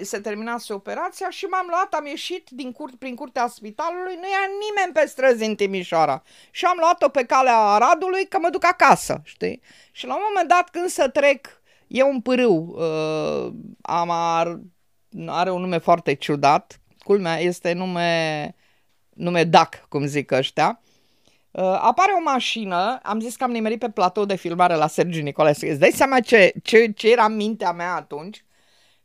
[0.00, 4.46] se terminase operația și m-am luat, am ieșit din cur, prin curtea spitalului, nu era
[4.68, 9.20] nimeni pe străzi în Timișoara și am luat-o pe calea Aradului că mă duc acasă,
[9.24, 9.60] știi?
[9.92, 11.46] Și la un moment dat când să trec,
[11.86, 14.60] e un pârâu, uh, amar,
[15.26, 18.54] are un nume foarte ciudat, culmea este nume,
[19.10, 20.80] nume DAC, cum zic ăștia,
[21.52, 25.22] Uh, apare o mașină, am zis că am nimerit pe platou de filmare la Sergiu
[25.22, 28.44] Nicolae, îți dai seama ce, ce, ce era în mintea mea atunci?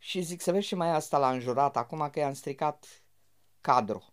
[0.07, 2.85] Și zic să vezi și mai asta l-a înjurat acum că i-am stricat
[3.61, 4.03] cadru.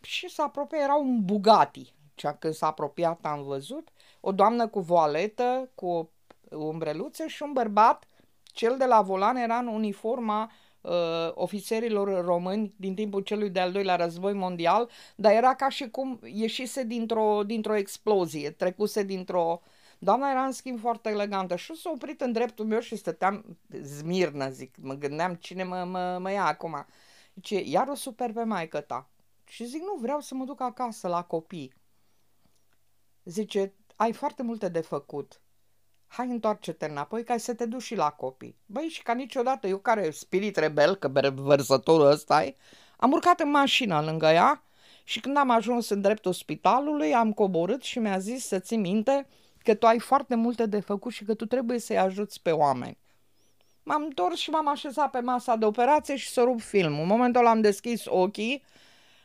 [0.00, 1.94] Și s-a apropiat, era un Bugatti.
[2.14, 3.88] Cea când s-a apropiat am văzut
[4.20, 6.10] o doamnă cu voaletă, cu o
[6.50, 8.04] umbreluță și un bărbat,
[8.42, 13.96] cel de la volan era în uniforma uh, ofițerilor români din timpul celui de-al doilea
[13.96, 19.60] război mondial, dar era ca și cum ieșise dintr-o, dintr-o explozie, trecuse dintr-o...
[20.02, 24.50] Doamna era în schimb foarte elegantă și s-a oprit în dreptul meu și stăteam zmirnă,
[24.50, 26.86] zic, mă gândeam cine mă, mă, mă ia acum.
[27.34, 29.10] Zice, iar o super pe maică ta.
[29.44, 31.72] Și zic, nu, vreau să mă duc acasă la copii.
[33.24, 35.40] Zice, ai foarte multe de făcut.
[36.06, 38.56] Hai întoarce-te înapoi ca să te duci și la copii.
[38.66, 42.54] Băi, și ca niciodată, eu care spirit rebel, că ber- vărsătorul ăsta e,
[42.96, 44.64] am urcat în mașină lângă ea
[45.04, 49.26] și când am ajuns în dreptul spitalului, am coborât și mi-a zis să ții minte
[49.62, 52.98] că tu ai foarte multe de făcut și că tu trebuie să-i ajuți pe oameni.
[53.82, 57.00] M-am întors și m-am așezat pe masa de operație și să rup filmul.
[57.00, 58.62] În momentul ăla am deschis ochii,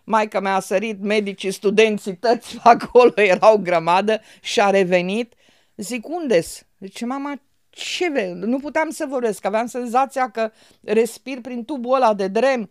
[0.04, 5.34] maica mea a sărit, medicii, studenții, toți acolo erau grămadă și a revenit.
[5.76, 6.66] Zic, unde-s?
[6.80, 8.32] Zice, mama, ce ve?
[8.34, 10.52] Nu puteam să vorbesc, aveam senzația că
[10.84, 12.70] respir prin tubul ăla de drem.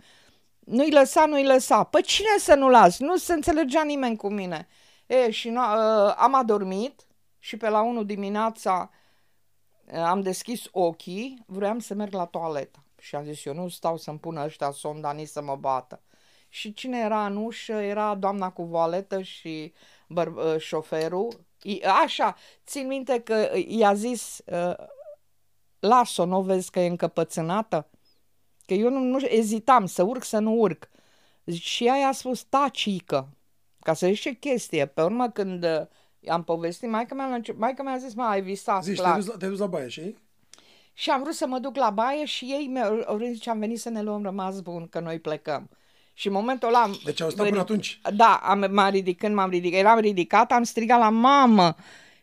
[0.58, 1.82] Nu-i lăsa, nu-i lăsa.
[1.82, 2.98] Păi cine să nu las?
[2.98, 4.68] Nu se înțelegea nimeni cu mine.
[5.06, 7.03] E, și nu, uh, am adormit
[7.44, 8.90] și pe la 1 dimineața
[9.86, 12.84] uh, am deschis ochii, vreau să merg la toaletă.
[12.98, 16.02] Și am zis, eu nu stau să-mi pună ăștia sonda, nici să mă bată.
[16.48, 17.72] Și cine era în ușă?
[17.72, 19.72] Era doamna cu voaletă și
[20.06, 21.46] băr- uh, șoferul.
[21.62, 24.74] I- Așa, țin minte că i-a zis, uh,
[25.78, 27.90] las-o, nu vezi că e încăpățânată?
[28.66, 30.88] Că eu nu, nu ezitam să urc, să nu urc.
[31.52, 33.36] Și ea i-a spus, tacică,
[33.80, 34.86] ca să zici ce chestie.
[34.86, 35.86] Pe urmă, când uh,
[36.28, 39.06] am povestit, maica mea, la încep- maica mea a zis, mă, ai visat, Zici, clar.
[39.10, 40.16] te-ai dus, la- te-ai dus la baie și
[40.92, 43.80] Și am vrut să mă duc la baie și ei mi-au au zis, am venit
[43.80, 45.68] să ne luăm rămas bun, că noi plecăm.
[46.14, 46.82] Și în momentul ăla...
[46.82, 48.00] am- Deci au stat până atunci?
[48.14, 51.74] Da, am, m-am ridicat, când m-am ridicat, eram ridicat, am strigat la mamă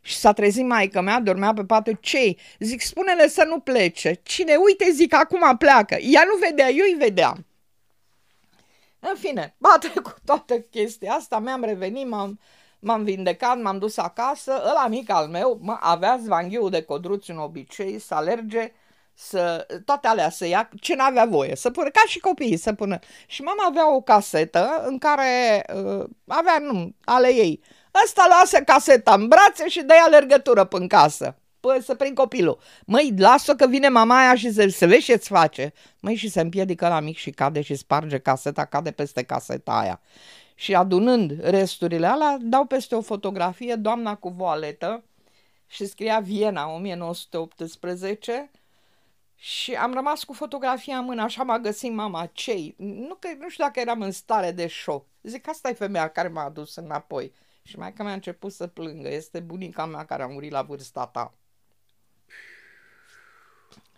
[0.01, 4.19] și s-a trezit maica mea, dormea pe patul, ce Zic, spune-le să nu plece.
[4.23, 4.55] Cine?
[4.55, 5.95] Uite, zic, acum pleacă.
[5.95, 7.45] Ea nu vedea, eu îi vedeam.
[8.99, 12.39] În fine, a trecut toată chestia asta, mi-am revenit, m-am,
[12.81, 17.37] m-am vindecat, m-am dus acasă, ăla mic al meu mă, avea zvanghiul de codruț în
[17.37, 18.71] obicei să alerge,
[19.13, 22.99] să, toate alea să ia, ce n-avea voie, să pună, ca și copiii să pună.
[23.27, 27.61] Și mama avea o casetă în care uh, avea, nu, ale ei.
[28.03, 31.35] Ăsta luase caseta în brațe și dă alergătură până în casă.
[31.59, 32.59] Păi să prind copilul.
[32.85, 35.73] Măi, lasă că vine mama aia și se, se vezi ce-ți face.
[35.99, 40.01] Măi, și se împiedică la mic și cade și sparge caseta, cade peste caseta aia.
[40.55, 45.03] Și adunând resturile alea, dau peste o fotografie doamna cu voaletă
[45.67, 48.51] și scria Viena 1918
[49.35, 52.75] și am rămas cu fotografia în mână, așa m-a găsit mama, cei?
[52.77, 55.05] Nu, că, nu știu dacă eram în stare de șoc.
[55.21, 57.33] Zic, asta e femeia care m-a adus înapoi.
[57.63, 59.09] Și mai că mi-a început să plângă.
[59.09, 61.33] Este bunica mea care a murit la vârsta ta.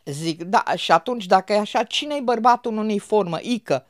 [0.05, 3.39] Zic, da, și atunci dacă e așa, cine-i bărbatul în uniformă?
[3.41, 3.85] Ică.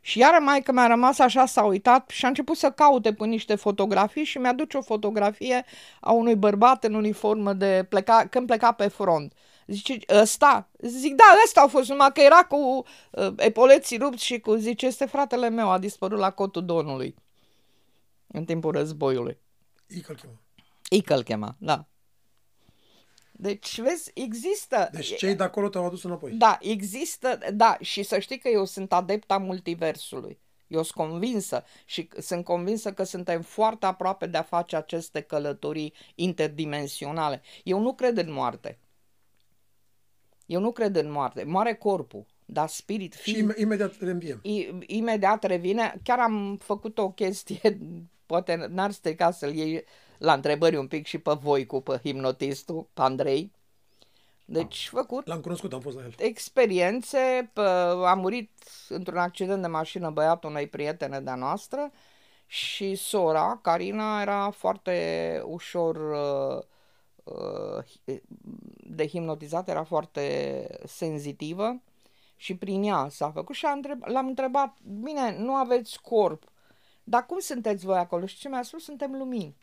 [0.00, 3.26] Și iară mai că mi-a rămas așa, s-a uitat și a început să caute pe
[3.26, 5.64] niște fotografii și mi-aduce o fotografie
[6.00, 9.32] a unui bărbat în uniformă de pleca, când pleca pe front.
[9.66, 10.68] Zice, ăsta?
[10.78, 12.56] Zic, da, ăsta a fost, numai că era cu
[13.10, 17.14] uh, epoleții rupți și cu, zice, este fratele meu, a dispărut la cotul Donului
[18.26, 19.38] în timpul războiului.
[19.86, 20.40] Ică-l chemă.
[20.90, 21.89] Ică îl chema, da.
[23.40, 24.88] Deci, vezi, există...
[24.92, 26.32] Deci cei de acolo te-au adus înapoi.
[26.32, 30.38] Da, există, da, și să știi că eu sunt adepta multiversului.
[30.66, 35.92] Eu sunt convinsă și sunt convinsă că suntem foarte aproape de a face aceste călătorii
[36.14, 37.42] interdimensionale.
[37.64, 38.78] Eu nu cred în moarte.
[40.46, 41.44] Eu nu cred în moarte.
[41.44, 44.40] Moare corpul, dar spirit, Și fizic, im- imediat reînviem.
[44.42, 46.00] I- imediat revine.
[46.02, 47.78] Chiar am făcut o chestie,
[48.26, 49.84] poate n-ar strica să-l iei
[50.20, 53.52] la întrebări un pic și pe voi cu pe hipnotistul, pe Andrei.
[54.44, 56.14] Deci, făcut L-am cunoscut, am fost la el.
[56.18, 58.50] experiențe, pă, a murit
[58.88, 61.90] într-un accident de mașină băiatul unei prietene de-a noastră
[62.46, 66.62] și sora, Carina, era foarte ușor uh,
[67.24, 68.18] uh,
[68.76, 71.82] de hipnotizat, era foarte senzitivă
[72.36, 76.44] și prin ea s-a făcut și a întreb, l-am întrebat, bine, nu aveți corp,
[77.04, 78.26] dar cum sunteți voi acolo?
[78.26, 78.84] Și ce mi-a spus?
[78.84, 79.56] Suntem lumini.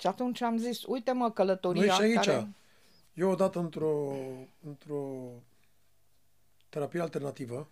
[0.00, 2.52] Și atunci am zis, uite mă, călătoria Noi și aici, care...
[3.14, 4.14] eu odată într-o,
[4.66, 5.30] într-o
[6.68, 7.70] terapie alternativă,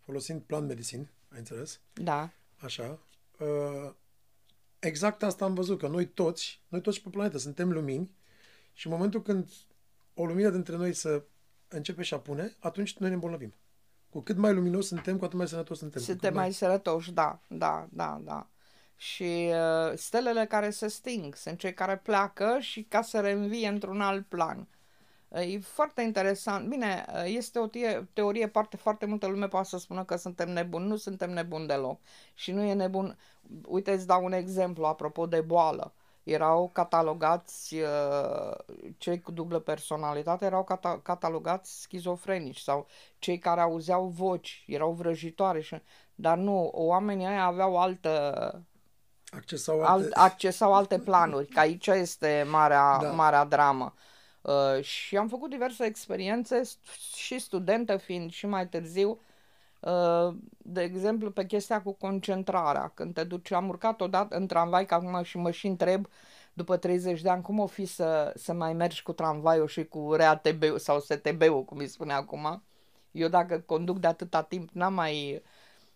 [0.00, 1.80] folosind plant medicine, ai înțeles?
[1.92, 2.98] Da, Așa.
[3.38, 3.92] uh,
[4.78, 8.10] Exact asta am văzut, că noi toți, noi toți pe planetă suntem lumini
[8.72, 9.48] și în momentul când
[10.14, 11.22] o lumină dintre noi să
[11.68, 13.54] începe și apune, atunci noi ne îmbolnăvim.
[14.10, 16.00] Cu cât mai luminos suntem, cu atât mai sănătos suntem.
[16.00, 18.48] Cu suntem cât mai sănătoși, da, da, da, da.
[18.96, 24.00] Și uh, stelele care se sting sunt cei care pleacă și ca să reînvie într-un
[24.00, 24.68] alt plan.
[25.28, 26.68] Uh, E foarte interesant.
[26.68, 30.50] Bine, uh, este o tie- teorie foarte, foarte multă lume poate să spună că suntem
[30.50, 30.86] nebuni.
[30.86, 32.00] Nu suntem nebuni deloc.
[32.34, 33.18] Și nu e nebun.
[33.66, 35.94] Uite, îți dau un exemplu apropo de boală.
[36.22, 38.56] Erau catalogați, uh,
[38.98, 42.86] cei cu dublă personalitate erau cata- catalogați schizofrenici sau
[43.18, 45.60] cei care auzeau voci, erau vrăjitoare.
[45.60, 45.76] Și...
[46.14, 48.64] Dar nu, oamenii ăia aveau altă,
[49.36, 50.04] Accesau alte...
[50.04, 53.06] alt, accesau alte planuri, că aici este marea, Da.
[53.06, 53.10] da.
[53.12, 53.94] marea dramă.
[54.40, 59.20] Uh, și am făcut diverse experiențe st- și studentă fiind și mai târziu,
[59.80, 64.86] uh, de exemplu pe chestia cu concentrarea, când te duci, am urcat odată în tramvai,
[64.86, 66.06] că acum și mă și întreb
[66.52, 70.12] după 30 de ani cum o fi să, să mai mergi cu tramvaiul și cu
[70.14, 72.62] RATB sau STB-ul, cum îi spune acum.
[73.10, 75.42] Eu dacă conduc de atâta timp n-am mai...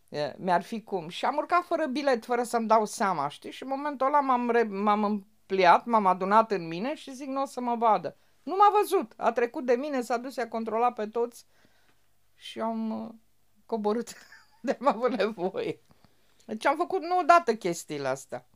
[0.09, 1.09] E, Mi-ar fi cum.
[1.09, 3.51] Și am urcat fără bilet, fără să-mi dau seama, știi?
[3.51, 7.43] Și în momentul ăla m-am, re- m-am împliat, m-am adunat în mine și zic, nu
[7.43, 8.17] o să mă vadă.
[8.43, 9.13] Nu m-a văzut.
[9.17, 11.47] A trecut de mine, s-a dus, a controlat pe toți
[12.35, 13.11] și am uh,
[13.67, 14.13] coborât
[14.63, 15.81] de am avut nevoie.
[16.45, 18.47] Deci am făcut nu odată chestiile astea.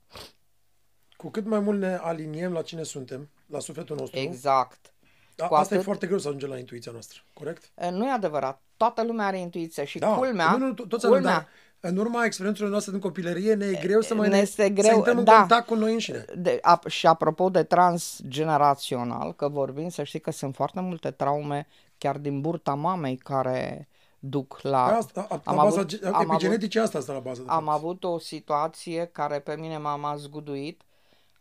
[1.16, 4.92] Cu cât mai mult ne aliniem la cine suntem, la sufletul nostru, Exact.
[5.34, 7.70] da, cu asta e atât- foarte greu să ajungem la intuiția noastră, corect?
[7.76, 8.62] E, Nu e adevărat.
[8.83, 11.49] Toată lumea are intuiție și Da, culmea, nu, nu, to- toți avem, culmea,
[11.80, 14.68] dar în urma experiențelor noastre din copilărie ne e greu să mai ne este să
[14.68, 15.37] greu, intrăm în da.
[15.37, 16.24] contact cu noi înșine.
[16.37, 21.66] de, a, și apropo de transgenerațional, că vorbim, să știi că sunt foarte multe traume
[21.99, 24.85] chiar din burta mamei care duc la...
[24.87, 27.43] Pe asta, a, am la baza, avut- avut, am epigeneticii asta asta la bază.
[27.43, 27.76] De Am fapt.
[27.76, 30.80] avut o situație care pe mine m-a zguduit.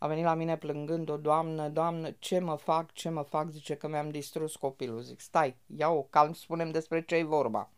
[0.02, 3.74] A venit la mine plângând o doamnă, doamnă, ce mă fac, ce mă fac, zice
[3.74, 5.00] că mi-am distrus copilul.
[5.00, 7.70] Zic, stai, ia-o calm, spunem despre ce e vorba.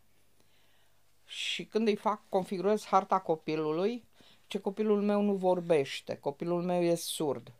[1.25, 4.05] Și când îi fac, configurez harta copilului,
[4.47, 7.53] ce copilul meu nu vorbește, copilul meu e surd.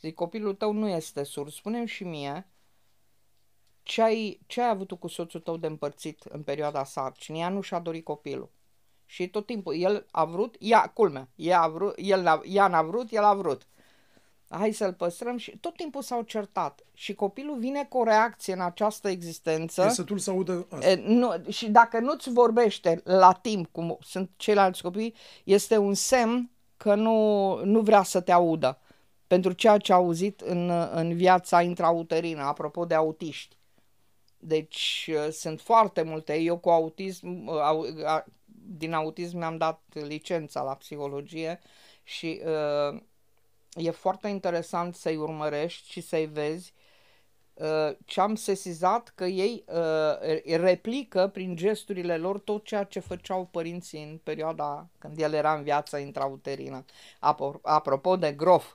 [0.00, 2.46] Zic, copilul tău nu este surd, spune și mie
[3.82, 7.48] ce ai, ce ai avut tu cu soțul tău de împărțit în perioada sarcinii, ea
[7.48, 8.50] nu și-a dorit copilul.
[9.06, 12.82] Și tot timpul, el a vrut, ea, culmea, ea, a vrut, el n-a, ea n-a
[12.82, 13.66] vrut, el a vrut.
[14.48, 16.84] Hai să-l păstrăm și tot timpul s-au certat.
[16.94, 19.84] Și copilul vine cu o reacție în această existență.
[19.84, 20.90] E sătul să audă asta.
[20.90, 26.50] E, nu, și dacă nu-ți vorbește la timp, cum sunt ceilalți copii, este un semn
[26.76, 28.78] că nu, nu vrea să te audă.
[29.26, 33.56] Pentru ceea ce a auzit în, în viața intrauterină, apropo de autiști.
[34.38, 36.36] Deci uh, sunt foarte multe.
[36.36, 38.24] Eu cu autism, uh, au, a,
[38.76, 41.60] din autism mi-am dat licența la psihologie
[42.02, 43.00] și uh,
[43.74, 46.72] e foarte interesant să-i urmărești și să-i vezi
[47.54, 53.48] uh, ce am sesizat că ei uh, replică prin gesturile lor tot ceea ce făceau
[53.50, 56.84] părinții în perioada când el era în viața intrauterină.
[57.16, 58.74] Apo- apropo de grof,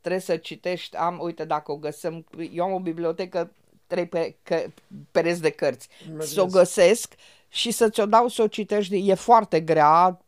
[0.00, 3.52] trebuie să citești, am, uite, dacă o găsim, eu am o bibliotecă,
[3.86, 4.64] trei pe, că,
[5.10, 6.32] pereți de cărți, Imaginez.
[6.32, 7.14] să o găsesc
[7.48, 10.24] și să ți-o dau să o citești, e foarte grea,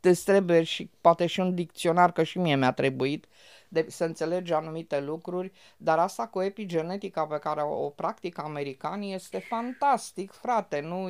[0.00, 3.26] îți trebuie și poate și un dicționar, că și mie mi-a trebuit,
[3.82, 9.14] de, să înțelegi anumite lucruri, dar asta cu epigenetica pe care o, o practică americanii
[9.14, 11.08] este fantastic, frate, nu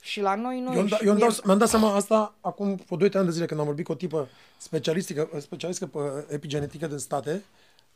[0.00, 1.94] și la noi nu Eu, îmi da, și eu îmi mie- dau, mi-am dat seama
[1.94, 4.28] asta acum vreo 2 ani de zile când am vorbit cu o tipă
[4.58, 7.44] specialistică, specialistă pe epigenetică din state,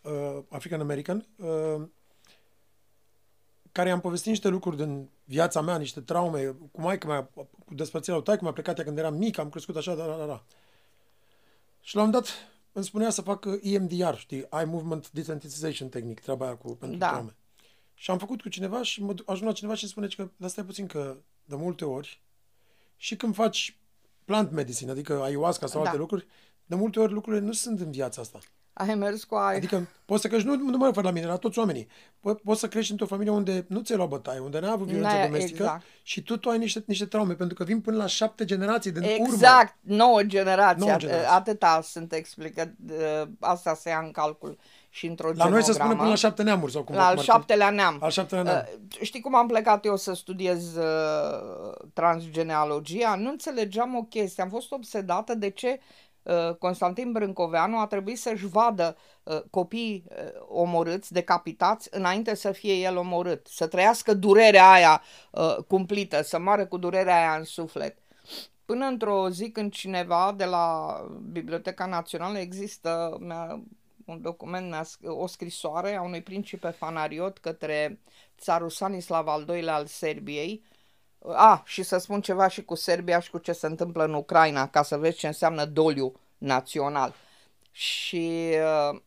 [0.02, 1.82] uh, African American, uh,
[3.72, 7.22] care i-am povestit niște lucruri din viața mea, niște traume, cu maică mea,
[7.66, 10.16] cu despărțirea lui taică, mi-a plecat ea când eram mic, am crescut așa, da, da,
[10.16, 10.42] da, da.
[11.80, 12.26] Și la un dat
[12.76, 16.98] îmi spunea să fac uh, EMDR, știi, Eye Movement Desensitization Technique, treaba aia cu, pentru
[16.98, 17.08] Da.
[17.08, 17.36] traume.
[17.94, 20.30] Și am făcut cu cineva și mă duc- ajung la cineva și îmi spune că,
[20.36, 22.22] dar stai puțin că de multe ori
[22.96, 23.76] și când faci
[24.24, 25.86] plant medicine, adică ayahuasca sau Da.
[25.88, 26.26] alte lucruri,
[26.66, 28.38] de multe ori lucrurile nu sunt în viața asta.
[28.74, 29.56] Ai mers cu ai...
[29.56, 31.86] Adică poți să crești, nu, nu mă refer la mine, la toți oamenii.
[32.18, 35.16] Po- poți să crești într-o familie unde nu ți-ai luat bătaie, unde n-ai avut violență
[35.16, 35.82] N-ai- domestică exact.
[36.02, 39.02] și tu, tu ai niște, niște traume, pentru că vin până la șapte generații din
[39.02, 39.14] urmă.
[39.32, 41.28] Exact, nouă generație, Nouă at- generație.
[41.32, 44.58] atâta sunt explicat, uh, asta se ia în calcul
[44.90, 45.96] și într-o La noi se spune genogramă.
[45.96, 47.98] până la șapte neamuri sau cum La al șaptelea neam.
[48.00, 48.66] Al șaptelea neam.
[48.90, 53.14] Uh, știi cum am plecat eu să studiez uh, transgenealogia?
[53.18, 54.42] Nu înțelegeam o chestie.
[54.42, 55.82] Am fost obsedată de ce uh,
[56.58, 60.16] Constantin Brâncoveanu a trebuit să-și vadă uh, copiii uh,
[60.48, 63.46] omorâți, decapitați, înainte să fie el omorât.
[63.46, 67.98] Să trăiască durerea aia uh, cumplită, să moară cu durerea aia în suflet.
[68.64, 70.96] Până într-o zi când cineva de la
[71.32, 73.62] Biblioteca Națională există mi-a,
[74.04, 78.00] un document, mi-a, sc- o scrisoare a unui principe fanariot către
[78.38, 80.64] țarul Stanislav al II-lea al Serbiei.
[81.32, 84.68] A, și să spun ceva și cu Serbia și cu ce se întâmplă în Ucraina,
[84.68, 87.14] ca să vezi ce înseamnă doliu național.
[87.70, 88.50] Și
[88.90, 89.00] uh,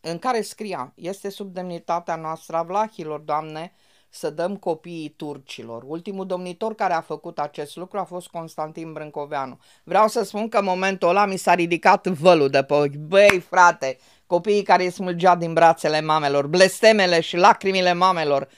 [0.00, 3.72] în care scria, este sub demnitatea noastră a vlahilor, Doamne,
[4.08, 5.82] să dăm copiii turcilor.
[5.86, 9.58] Ultimul domnitor care a făcut acest lucru a fost Constantin Brâncoveanu.
[9.84, 12.94] Vreau să spun că în momentul ăla mi s-a ridicat vălul de pe ochi.
[12.94, 18.48] Băi, frate, copiii care îi smulgea din brațele mamelor, blestemele și lacrimile mamelor.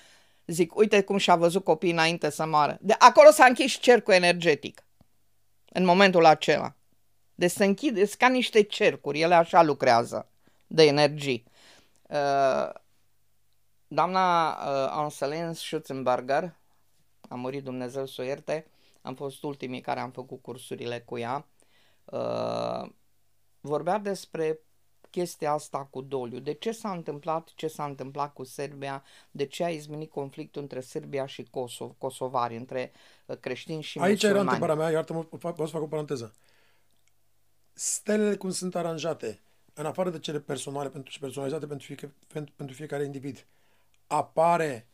[0.47, 2.79] Zic, uite cum și-a văzut copiii înainte să moară.
[2.81, 4.85] De acolo s-a închis cercul energetic.
[5.73, 6.75] În momentul acela.
[7.35, 10.29] Deci se închid, sunt ca niște cercuri, ele așa lucrează,
[10.67, 11.45] de energii.
[12.09, 12.71] Uh,
[13.87, 16.55] doamna uh, Anselin Schutzenberger,
[17.29, 18.67] a murit Dumnezeu să o ierte,
[19.03, 21.47] am fost ultimii care am făcut cursurile cu ea,
[22.05, 22.91] uh,
[23.61, 24.61] vorbea despre
[25.15, 26.39] chestia asta cu doliu.
[26.39, 29.05] De ce s-a întâmplat ce s-a întâmplat cu Serbia?
[29.31, 32.93] De ce a izmenit conflictul între Serbia și Kosovo, kosovari, între
[33.27, 34.51] uh, creștini și Aici era musulmani?
[34.51, 36.35] întrebarea mea, iartă-mă, fac- pot să fac o paranteză.
[37.73, 39.41] Stelele cum sunt aranjate,
[39.75, 43.47] în afară de cele personale pentru, și personalizate pentru, fiecare, pentru, pentru fiecare individ,
[44.07, 44.87] apare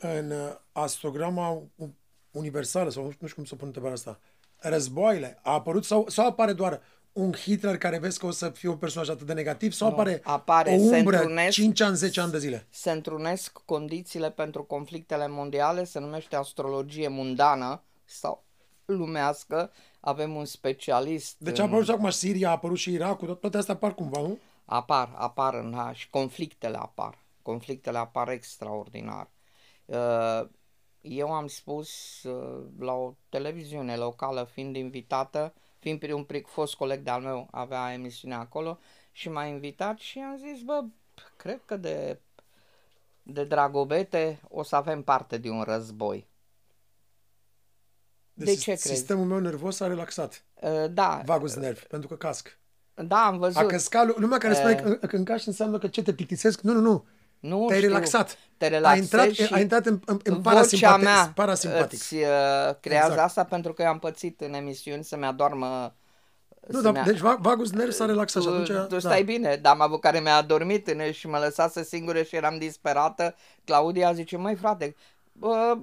[0.00, 1.94] în uh, astrograma u-
[2.30, 4.20] universală, sau nu știu, nu știu cum să pun întrebarea asta,
[4.56, 6.80] războaiele, a apărut sau, sau apare doar
[7.16, 9.94] un Hitler care vezi că o să fie un personaj atât de negativ sau Nu,
[9.94, 12.66] apare, apare, o se umbră întrunesc- 5 ani, 10 ani de zile?
[12.70, 18.44] se întrunesc condițiile pentru conflictele mondiale, se numește astrologie mundană sau
[18.84, 19.72] lumească.
[20.00, 21.36] Avem un specialist.
[21.38, 23.94] Deci în- a apărut și acum Siria, a apărut și Irakul, tot- toate astea apar
[23.94, 24.38] cumva, nu?
[24.64, 27.24] Apar, apar în ha, și conflictele apar.
[27.42, 29.30] Conflictele apar extraordinar.
[29.84, 30.48] Uh,
[31.00, 35.54] eu am spus uh, la o televiziune locală, fiind invitată,
[35.86, 38.78] fiind un pric fost coleg de-al meu, avea emisiunea acolo
[39.12, 40.84] și m-a invitat și am zis, bă,
[41.36, 42.20] cred că de,
[43.22, 46.28] de dragobete o să avem parte de un război.
[48.32, 48.88] De, de ce crezi?
[48.88, 50.44] Sistemul meu nervos a relaxat.
[50.54, 51.22] Uh, da.
[51.24, 52.58] Vagus nervi, pentru că casc.
[52.94, 53.56] Da, am văzut.
[53.56, 56.60] A căscat, lumea care spune uh, că, că încași înseamnă că ce te plictisesc.
[56.60, 57.04] Nu, nu, nu.
[57.38, 58.38] Nu Te-ai știu, relaxat.
[58.56, 61.04] Te relaxezi a intrat, și a intrat în, în, în parasimpatic.
[61.04, 61.98] mea parasimpatic.
[61.98, 62.20] îți uh,
[62.80, 63.28] creează exact.
[63.28, 65.94] asta pentru că eu am pățit în emisiuni să-mi adormă
[66.66, 68.88] nu, dar, deci vagus nerv s-a relaxat tu, și atunci...
[68.88, 68.98] Tu da.
[68.98, 72.58] stai bine, dar am avut care mi-a adormit în și mă lăsase singură și eram
[72.58, 73.34] disperată.
[73.64, 74.96] Claudia zice, măi frate,
[75.32, 75.78] bă,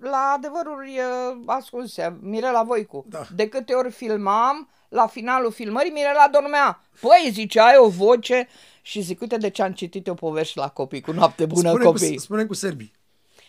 [0.00, 1.00] la adevăruri
[1.46, 3.04] ascunse, Mirela Voicu.
[3.08, 3.26] Da.
[3.34, 6.80] De câte ori filmam, la finalul filmării, Mirela dormea.
[7.00, 8.48] Păi, zice, ai o voce
[8.86, 11.84] și zic, uite de ce am citit o poveste la copii, cu noapte bună spune
[11.84, 12.14] copii.
[12.14, 12.92] Cu, spune cu serbii.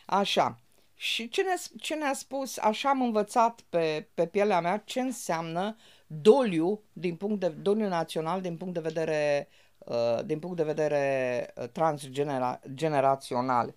[0.05, 0.59] Așa.
[0.95, 5.75] Și ce, ne, ce ne-a spus, așa am învățat pe, pe pielea mea ce înseamnă
[6.07, 11.53] doliu din punct de doliu național din punct de vedere uh, din punct de vedere
[11.55, 13.75] uh, transgenerațional.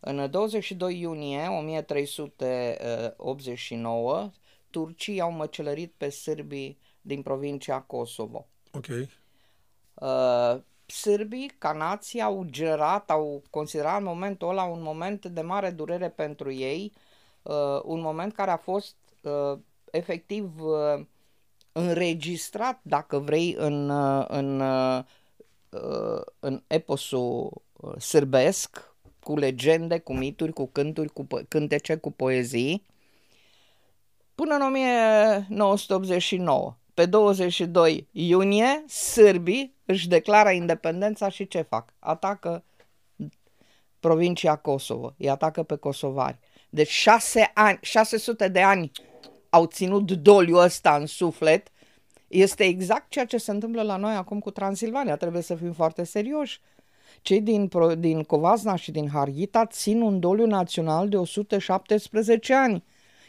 [0.00, 4.30] În 22 iunie 1389,
[4.70, 8.46] turcii au măcelărit pe sârbii din provincia Kosovo.
[8.72, 8.86] Ok.
[9.94, 15.70] Uh, sârbii, ca nație, au gerat, au considerat în momentul ăla un moment de mare
[15.70, 16.92] durere pentru ei,
[17.42, 19.58] uh, un moment care a fost uh,
[19.90, 21.04] efectiv uh,
[21.72, 25.02] înregistrat, dacă vrei, în, uh, în, uh,
[26.38, 32.86] în eposul uh, sârbesc, cu legende, cu mituri, cu cânturi, cu cântece, cu poezii,
[34.34, 36.76] până în 1989.
[36.96, 41.94] Pe 22 iunie, sârbii își declară independența și ce fac?
[41.98, 42.64] Atacă
[44.00, 46.38] provincia Kosovo, îi atacă pe kosovari.
[46.70, 48.90] Deci șase ani, 600 de ani
[49.50, 51.72] au ținut doliul ăsta în suflet.
[52.28, 55.16] Este exact ceea ce se întâmplă la noi acum cu Transilvania.
[55.16, 56.60] Trebuie să fim foarte serioși.
[57.22, 62.84] Cei din, din Covazna și din Harghita țin un doliu național de 117 ani.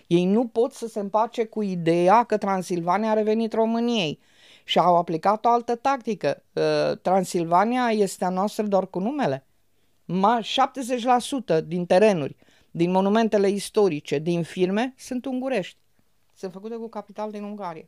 [0.07, 4.19] Ei nu pot să se împace cu ideea că Transilvania a revenit României
[4.63, 6.43] și au aplicat o altă tactică.
[6.53, 9.45] Uh, Transilvania este a noastră doar cu numele.
[11.59, 12.35] 70% din terenuri,
[12.71, 15.77] din monumentele istorice, din firme, sunt ungurești.
[16.35, 17.87] Sunt făcute cu capital din Ungaria.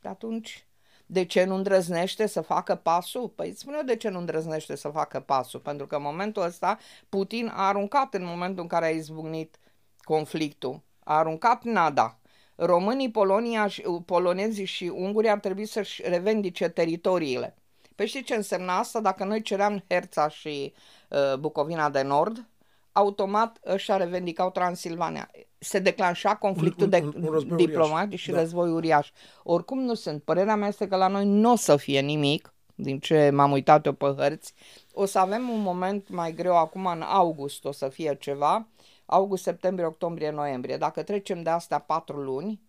[0.00, 0.66] De atunci,
[1.06, 3.28] de ce nu îndrăznește să facă pasul?
[3.28, 5.60] Păi spune de ce nu îndrăznește să facă pasul.
[5.60, 9.58] Pentru că în momentul ăsta Putin a aruncat în momentul în care a izbucnit
[10.02, 10.82] conflictul.
[11.04, 12.18] A aruncat nada.
[12.54, 13.68] Românii, Polonia,
[14.04, 17.56] polonezii și ungurii ar trebui să-și revendice teritoriile.
[17.94, 19.00] Păi știi ce însemna asta?
[19.00, 20.74] Dacă noi ceream Herța și
[21.08, 22.48] uh, Bucovina de Nord,
[22.92, 25.30] automat ăștia revendicau Transilvania.
[25.58, 28.38] Se declanșa conflictul un, un, un de diplomatic și da.
[28.38, 29.10] război uriaș.
[29.42, 30.22] Oricum nu sunt.
[30.22, 33.86] Părerea mea este că la noi nu o să fie nimic, din ce m-am uitat
[33.86, 34.54] eu pe hărți.
[34.92, 38.66] O să avem un moment mai greu acum în august, o să fie ceva.
[39.06, 40.76] August, septembrie, octombrie, noiembrie.
[40.76, 42.60] Dacă trecem de astea patru luni,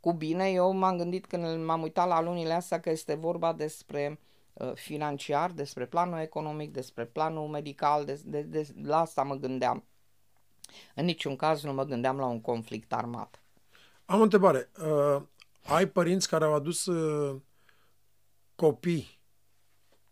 [0.00, 4.18] cu bine, eu m-am gândit când m-am uitat la lunile astea că este vorba despre
[4.58, 9.84] Uh, financiar, despre planul economic, despre planul medical, de, de, de, la asta mă gândeam.
[10.94, 13.42] În niciun caz nu mă gândeam la un conflict armat.
[14.04, 14.70] Am o întrebare.
[14.82, 15.22] Uh,
[15.64, 17.40] ai părinți care au adus uh,
[18.54, 19.18] copii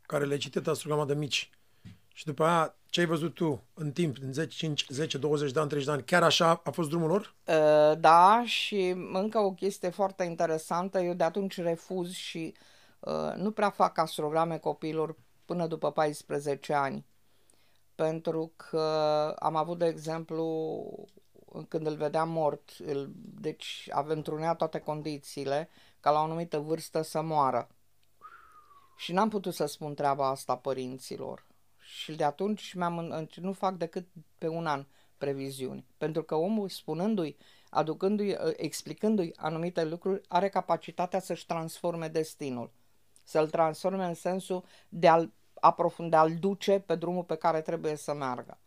[0.02, 1.50] care le citit astrograma de mici
[2.14, 5.58] și după aia ce ai văzut tu în timp, în 10, 5, 10, 20 de
[5.58, 7.34] ani, 30 de ani, chiar așa a fost drumul lor?
[7.44, 12.60] Uh, da, și încă o chestie foarte interesantă, eu de atunci refuz și uh,
[13.06, 17.06] Uh, nu prea fac astrograme copiilor până după 14 ani.
[17.94, 18.80] Pentru că
[19.38, 21.08] am avut, de exemplu,
[21.68, 25.68] când îl vedeam mort, îl, deci întrunea toate condițiile
[26.00, 27.68] ca la o anumită vârstă să moară.
[28.96, 31.45] Și n-am putut să spun treaba asta părinților.
[31.96, 34.06] Și de atunci mi-am, nu fac decât
[34.38, 34.86] pe un an
[35.18, 35.86] previziuni.
[35.98, 37.36] Pentru că omul, spunându-i,
[37.70, 42.70] aducându-i, explicându-i anumite lucruri, are capacitatea să-și transforme destinul
[43.26, 47.94] să-l transforme în sensul de a-l aprofunda, de a-l duce pe drumul pe care trebuie
[47.94, 48.58] să meargă.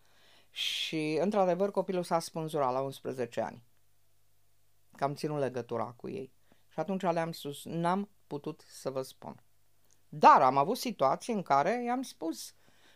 [0.51, 3.63] Și, într-adevăr, copilul s-a spânzurat la 11 ani.
[4.95, 6.32] Că am ținut legătura cu ei.
[6.67, 9.43] Și atunci le-am spus, n-am putut să vă spun.
[10.09, 12.53] Dar am avut situații în care i-am spus,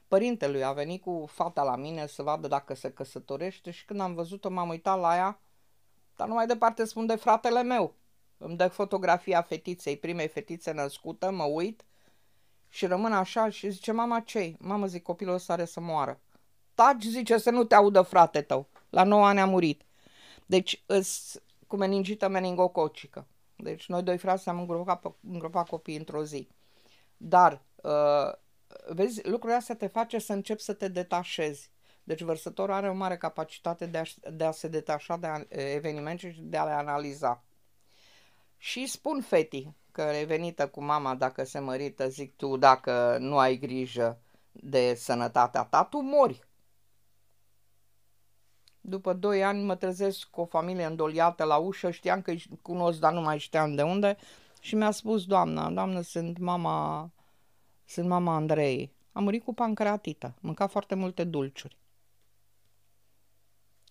[0.08, 4.14] părintelui a venit cu fata la mine să vadă dacă se căsătorește și când am
[4.14, 5.42] văzut-o m-am uitat la ea,
[6.16, 7.96] dar nu mai departe spun de fratele meu
[8.44, 11.86] îmi dă fotografia fetiței, primei fetițe născută, mă uit
[12.70, 16.20] și rămân așa și zice, mama ce Mamă, zic, copilul ăsta are să moară.
[16.74, 18.68] Taci, zice, să nu te audă frate tău.
[18.90, 19.82] La 9 ani a murit.
[20.46, 23.28] Deci, îs cu meningită meningococică.
[23.56, 26.48] Deci, noi doi frați am îngropat, îngropat copiii într-o zi.
[27.18, 28.34] Dar, uh,
[28.88, 31.72] vezi, lucrurile astea te face să începi să te detașezi.
[32.04, 36.42] Deci vărsătorul are o mare capacitate de a, de a se detașa de evenimente și
[36.42, 37.44] de a le analiza.
[38.58, 43.58] Și spun fetii că revenită cu mama dacă se mărită, zic tu, dacă nu ai
[43.58, 44.22] grijă
[44.52, 46.48] de sănătatea ta, tu mori.
[48.82, 53.00] După doi ani mă trezesc cu o familie îndoliată la ușă, știam că îi cunosc,
[53.00, 54.18] dar nu mai știam de unde
[54.60, 57.12] și mi-a spus doamna, doamnă, sunt mama,
[57.86, 58.92] sunt mama Andrei.
[59.12, 61.78] A murit cu pancreatită, mânca foarte multe dulciuri.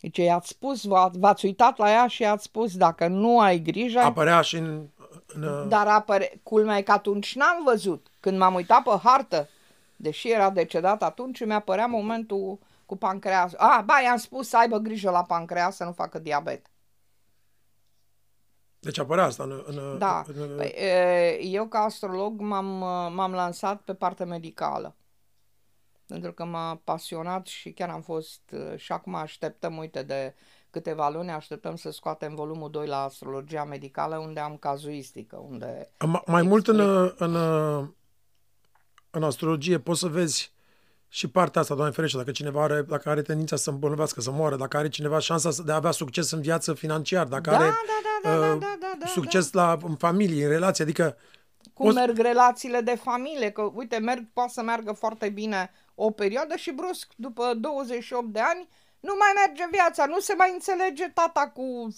[0.01, 3.99] Deci i-ați spus, v-ați uitat la ea și i-ați spus, dacă nu ai grijă...
[3.99, 4.88] Apărea și în...
[5.26, 5.43] în...
[5.43, 6.40] Uh, Dar apăre...
[6.43, 8.11] culmea e că atunci n-am văzut.
[8.20, 9.49] Când m-am uitat pe hartă,
[9.97, 13.53] deși era decedat atunci, mi-a părea momentul cu pancreas.
[13.57, 16.66] A, ba, i-am spus să aibă grijă la pancreas să nu facă diabet.
[18.83, 19.62] Deci apărea asta în...
[19.66, 20.24] în da.
[20.26, 20.74] În, păi,
[21.43, 22.66] eu ca astrolog m-am,
[23.14, 24.97] m-am lansat pe partea medicală
[26.12, 30.35] pentru că m-a pasionat și chiar am fost uh, și acum așteptăm, uite, de
[30.70, 35.91] câteva luni așteptăm să scoatem volumul 2 la astrologia medicală unde am cazuistică, unde...
[36.07, 36.80] Mai, mai mult în,
[37.16, 37.35] în,
[39.11, 40.53] în astrologie poți să vezi
[41.09, 44.57] și partea asta, Doamne ferește, dacă cineva are, dacă are tendința să îmbolnăvească, să moară,
[44.57, 47.72] dacă are cineva șansa de a avea succes în viață financiar, dacă da, are da,
[48.03, 49.62] da, da, uh, da, da, da, succes da.
[49.62, 51.16] la, în familie, în relație, adică...
[51.75, 51.97] Cum poți...
[51.97, 56.70] merg relațiile de familie, că uite, merg, poate să meargă foarte bine o perioadă și
[56.70, 58.68] brusc, după 28 de ani,
[59.01, 61.95] nu mai merge viața, nu se mai înțelege tata cu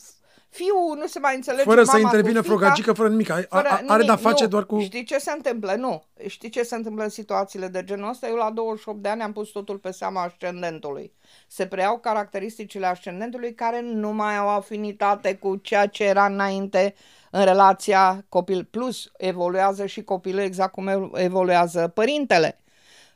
[0.55, 3.31] fiul, nu se mai înțelege Fără mama să intervină cu fica, frogagică, fără nimic.
[3.31, 4.07] Are, fără are nimic.
[4.07, 4.49] de-a face nu.
[4.49, 4.81] doar cu...
[4.81, 5.75] Știi ce se întâmplă?
[5.75, 6.05] Nu.
[6.27, 8.29] Știi ce se întâmplă în situațiile de genul ăsta?
[8.29, 11.13] Eu la 28 de ani am pus totul pe seama ascendentului.
[11.49, 16.95] Se preiau caracteristicile ascendentului care nu mai au afinitate cu ceea ce era înainte
[17.31, 18.65] în relația copil.
[18.65, 22.59] Plus, evoluează și copilul exact cum evoluează părintele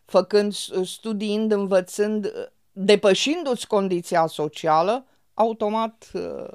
[0.08, 0.52] făcând,
[0.84, 2.32] studiind, învățând,
[2.72, 6.48] depășindu-ți condiția socială, automat uh,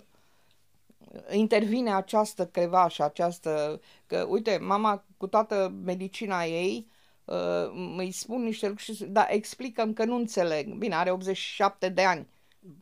[1.32, 3.82] intervine această crevașă, această...
[4.08, 6.88] Că, uite, mama cu toată medicina ei
[7.26, 10.74] uh, îi spun niște lucruri, dar explicăm că nu înțeleg.
[10.74, 12.28] Bine, are 87 de ani.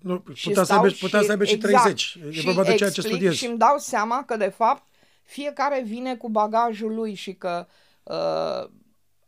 [0.01, 2.17] Nu, putea, să aibă, putea să aibă și exact, 30.
[2.31, 3.33] E vorba de ceea ce studiez.
[3.33, 4.83] Și îmi dau seama că, de fapt,
[5.23, 7.67] fiecare vine cu bagajul lui și că
[8.03, 8.69] uh,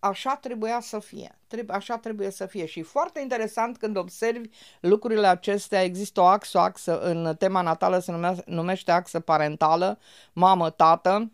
[0.04, 1.38] așa trebuia să fie.
[1.48, 2.66] Trebuie, așa trebuie să fie.
[2.66, 4.50] Și foarte interesant când observi
[4.80, 10.00] lucrurile acestea, există o axă, o axă în tema natală se numește, numește axă parentală,
[10.34, 11.32] mamă-tată,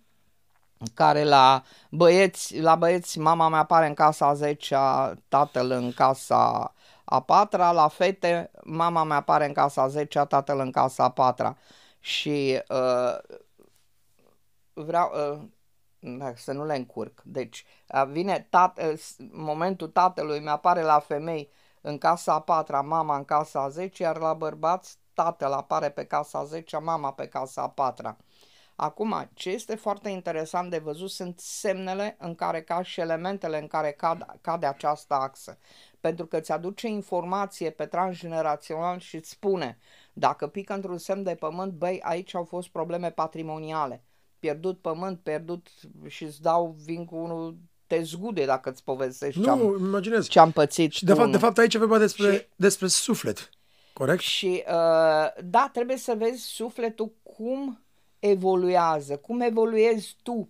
[0.94, 4.76] care la băieți, la băieți mama mea apare în casa a 10
[5.28, 10.60] tatăl în casa a patra, la fete mama mea apare în casa a 10 tatăl
[10.60, 11.58] în casa a patra.
[12.00, 13.18] Și uh,
[14.74, 15.42] vreau, uh,
[16.00, 17.22] da, să nu le încurc.
[17.26, 17.66] Deci
[18.08, 18.80] vine tat,
[19.32, 24.18] momentul tatălui, mi-apare la femei în casa a patra, mama în casa a zece, iar
[24.18, 28.18] la bărbați tatăl apare pe casa a zecea, mama pe casa a patra.
[28.76, 33.68] Acum, ce este foarte interesant de văzut sunt semnele în care ca și elementele în
[33.68, 35.58] care cad, cade această axă.
[36.00, 39.78] Pentru că îți aduce informație pe transgenerațional și îți spune
[40.14, 44.04] dacă pică într-un semn de pământ, băi, aici au fost probleme patrimoniale
[44.40, 45.68] pierdut pământ, pierdut
[46.08, 50.28] și îți dau, vin cu unul, te zgude dacă îți povestești nu, ce-am, imaginez.
[50.28, 50.92] ce-am pățit.
[50.92, 53.50] Și de fapt, de fapt aici e vorba despre, și, despre suflet,
[53.94, 54.22] corect?
[54.22, 57.84] Și uh, da, trebuie să vezi sufletul cum
[58.20, 60.50] evoluează, cum evoluezi tu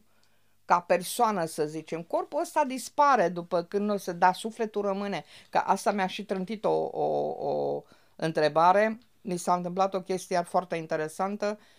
[0.65, 2.01] ca persoană, să zicem.
[2.01, 5.23] Corpul ăsta dispare după când o să, da, sufletul rămâne.
[5.49, 7.83] Că asta mi-a și trântit o, o, o
[8.15, 8.99] întrebare.
[9.21, 11.57] Mi s-a întâmplat o chestie foarte interesantă.
[11.59, 11.78] Uh,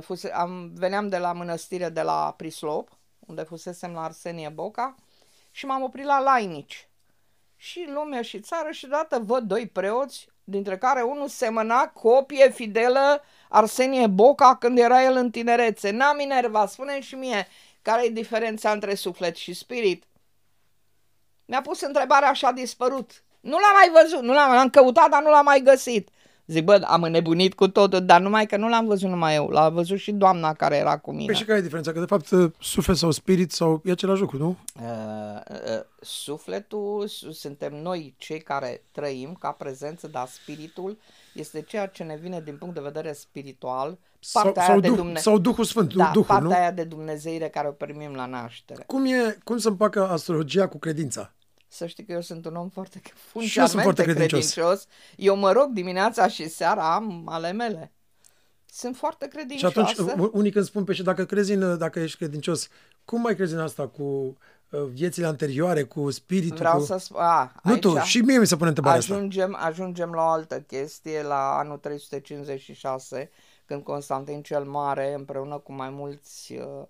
[0.00, 2.88] fuse, am, veneam de la mănăstire de la Prislop,
[3.18, 4.94] unde fusesem la Arsenie Boca
[5.50, 6.88] și m-am oprit la Lainici.
[7.56, 13.22] Și lumea și țară și deodată văd doi preoți, dintre care unul semăna copie fidelă
[13.48, 15.90] Arsenie Boca când era el în tinerețe.
[15.90, 17.46] N-am inervat, spune și mie
[17.82, 20.04] care e diferența între suflet și spirit.
[21.44, 23.24] Mi-a pus întrebarea așa dispărut.
[23.40, 26.08] Nu l-am mai văzut, nu l-am, l-am căutat, dar nu l-am mai găsit.
[26.50, 29.68] Zic, bă, am înnebunit cu totul, dar numai că nu l-am văzut numai eu, l-a
[29.68, 31.24] văzut și doamna care era cu mine.
[31.26, 31.92] Păi și care e diferența?
[31.92, 32.28] Că de fapt
[32.60, 34.56] suflet sau spirit sau e același lucru, nu?
[34.80, 40.98] Uh, uh, sufletul suntem noi cei care trăim ca prezență, dar spiritul
[41.34, 43.98] este ceea ce ne vine din punct de vedere spiritual,
[44.32, 45.18] partea sau, sau, de duh, Dumne...
[45.18, 46.54] sau Duhul Sfânt, da, Duhul, partea nu?
[46.54, 48.82] aia de dumnezeire care o primim la naștere.
[48.86, 51.32] Cum, e, cum se împacă astrologia cu credința?
[51.72, 53.00] Să știi că eu sunt un om foarte
[53.40, 54.52] Și eu sunt foarte credincios.
[54.52, 54.86] credincios.
[55.16, 57.92] Eu mă rog dimineața și seara am ale mele.
[58.72, 59.80] Sunt foarte Și credincioasă.
[59.80, 62.68] atunci, u- unii când spun pe și dacă crezi în, dacă ești credincios,
[63.04, 66.56] cum mai crezi în asta cu uh, viețile anterioare, cu spiritul?
[66.56, 66.84] Vreau cu...
[66.84, 67.20] să spun...
[67.20, 69.14] A, Nu aici tu, și mie mi se pune întrebarea asta.
[69.14, 73.30] ajungem, ajungem la o altă chestie, la anul 356,
[73.66, 76.86] când Constantin cel Mare, împreună cu mai mulți uh,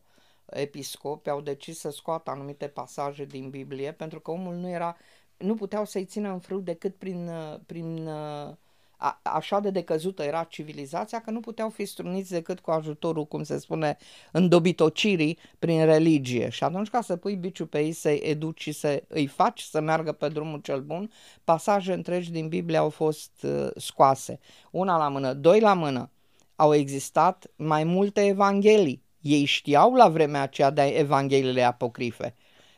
[0.50, 4.96] episcopi, au decis să scoată anumite pasaje din Biblie, pentru că omul nu era,
[5.36, 8.54] nu puteau să-i țină în frâu decât prin, uh, prin uh,
[9.00, 13.42] a, așa de decăzută era civilizația că nu puteau fi struniți decât cu ajutorul, cum
[13.42, 13.96] se spune,
[14.32, 16.48] îndobitocirii prin religie.
[16.48, 19.80] Și atunci ca să pui biciul pe ei, să-i educi și să îi faci să
[19.80, 21.10] meargă pe drumul cel bun,
[21.44, 24.40] pasaje întregi din Biblie au fost uh, scoase.
[24.70, 26.10] Una la mână, doi la mână.
[26.56, 29.02] Au existat mai multe evanghelii.
[29.20, 32.34] Ei știau la vremea aceea de evangheliile apocrife.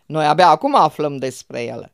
[0.06, 1.92] Noi abia acum aflăm despre ele.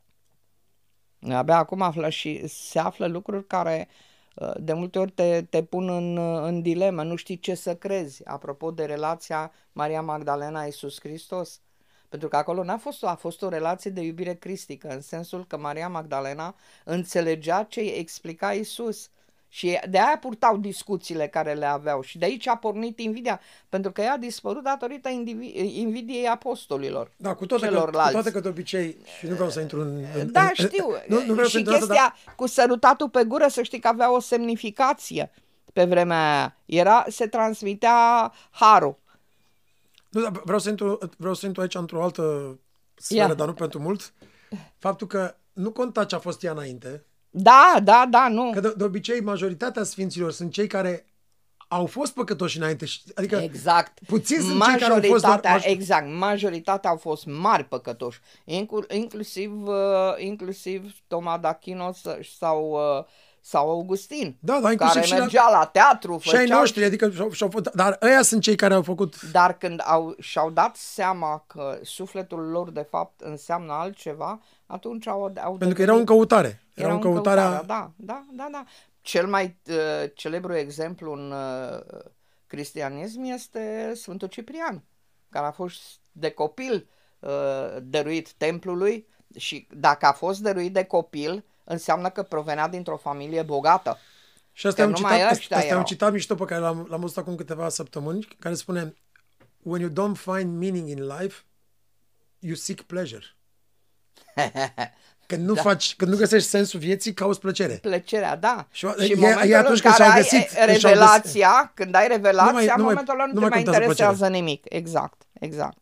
[1.19, 3.87] Noi abia acum află și se află lucruri care
[4.35, 7.75] uh, de multe ori te, te pun în, uh, în dilemă, nu știi ce să
[7.75, 11.61] crezi, apropo de relația Maria Magdalena-Iisus Hristos.
[12.09, 15.45] Pentru că acolo n-a fost, o- a fost o relație de iubire cristică, în sensul
[15.47, 19.09] că Maria Magdalena înțelegea ce îi explica Iisus.
[19.51, 23.39] Și de aia purtau discuțiile care le aveau și de aici a pornit invidia,
[23.69, 27.11] pentru că ea a dispărut datorită indivi- invidiei apostolilor.
[27.15, 28.11] Da, cu toate, că, cu celorlalți.
[28.11, 30.05] toate că de obicei, și nu vreau să intru în...
[30.19, 30.87] în Da, în, știu.
[31.07, 33.61] Nu, nu vreau să și intru în asta, chestia dar cu sărutatul pe gură, să
[33.61, 35.31] știi că avea o semnificație
[35.73, 36.57] pe vremea aia.
[36.65, 38.97] Era, se transmitea harul.
[40.09, 42.57] Nu, dar vreau să intru, vreau să intru aici într-o altă
[42.95, 43.33] sferă, Ia.
[43.33, 44.13] dar nu pentru mult.
[44.77, 48.51] Faptul că nu conta ce a fost ea înainte, Da, da, da, nu.
[48.51, 51.03] că de, de obicei majoritatea sfinților sunt cei care
[51.67, 52.85] au fost păcătoși înainte.
[52.85, 53.99] și- Adică Exact.
[54.07, 55.23] puțini sunt cei care au fost...
[55.23, 59.75] Majoritatea, maj- exact, majoritatea au fost mari păcătoși, Inclu- inclusiv, uh,
[60.17, 61.89] inclusiv Toma d'Achino
[62.37, 63.05] sau, uh,
[63.41, 66.83] sau Augustin, Da, da, inclusiv care și la- mergea la teatru, Și ai făceau noștri,
[66.83, 69.21] adică și-au, și-au, fost- dar ăia sunt cei care au făcut...
[69.21, 75.21] Dar când au, și-au dat seama că sufletul lor de fapt înseamnă altceva, atunci au,
[75.23, 76.47] au Pentru că devenit- erau în căutare.
[76.47, 77.63] Erau erau în căutarea...
[77.63, 78.63] Da, da, da, da.
[79.01, 79.75] Cel mai uh,
[80.13, 81.79] celebru exemplu în uh,
[82.47, 84.83] cristianism este Sfântul Ciprian,
[85.29, 85.81] care a fost
[86.11, 86.87] de copil
[87.19, 87.29] uh,
[87.81, 93.97] dăruit templului și dacă a fost dăruit de copil, înseamnă că provenea dintr-o familie bogată.
[94.51, 95.87] Și asta Că e un numai citat, ăștia asta e un erau.
[95.87, 98.93] citat mișto pe care l-am, l-am văzut acum câteva săptămâni, care spune
[99.63, 101.35] When you don't find meaning in life,
[102.39, 103.23] you seek pleasure.
[105.25, 105.61] Când nu, da.
[105.61, 107.73] faci, când nu găsești sensul vieții, cauți plăcere.
[107.73, 108.67] Plăcerea, da.
[108.71, 110.53] Și- Și, e- în e momentul atunci în când care și-au ai găsit- e, când
[110.55, 113.39] și-au găsit- revelația, când ai revelația, Nu mai- nu în mai- momentul ăla nu, nu
[113.39, 114.63] te mai mai contează interesează nimic.
[114.69, 115.77] Exact, exact.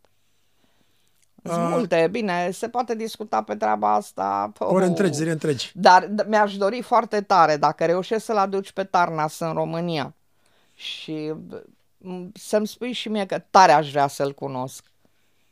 [1.42, 1.68] Sunt Ah.
[1.70, 4.52] multe, bine, se poate discuta pe treaba asta.
[4.58, 4.88] Ore Oh.
[4.88, 5.70] întregi, zile întregi.
[5.74, 10.14] Dar d- mi-aș dori foarte tare dacă reușești să-l aduci pe Tarnas în România
[10.74, 11.32] și
[11.98, 14.84] m, să-mi spui și mie că tare aș vrea să-l cunosc.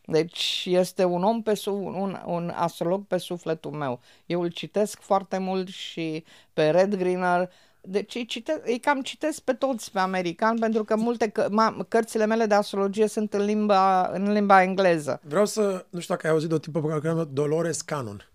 [0.05, 4.01] Deci este un om pe su- un, un astrolog pe sufletul meu.
[4.27, 7.51] Eu îl citesc foarte mult și pe Red Greener.
[7.89, 11.77] Deci îi, cite, îi cam citesc pe toți pe american pentru că multe că, ma,
[11.89, 15.21] cărțile mele de astrologie sunt în limba, în limba engleză.
[15.25, 17.81] Vreau să, nu știu dacă ai auzit de o tipă pe care o cheamă Dolores
[17.81, 18.31] Cannon.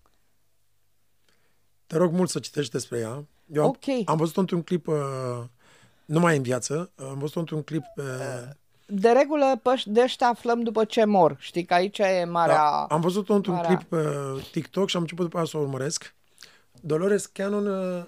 [1.88, 3.26] Te rog mult să citești despre ea.
[3.54, 4.06] Eu am, Ok.
[4.06, 4.96] am văzut-o într-un clip, uh,
[6.06, 8.06] nu mai în viață, am văzut-o într-un clip uh,
[8.86, 11.36] De regulă pe de ăștia aflăm după ce mor.
[11.40, 12.56] Știi că aici e marea...
[12.56, 14.06] Da, am văzut-o într-un marea- clip pe
[14.52, 16.16] TikTok și am început după aia să o urmăresc.
[16.82, 18.04] Dolores Cannon uh,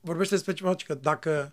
[0.00, 1.52] vorbește despre ceva, că dacă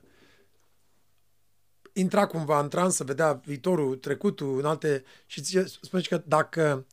[1.94, 5.04] intra cumva în trans să vedea viitorul, trecutul, în alte...
[5.26, 6.86] Și zice, spune că dacă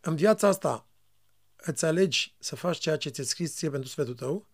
[0.00, 0.86] în viața asta
[1.56, 4.46] îți alegi să faci ceea ce ți-e scris ție pentru sufletul tău,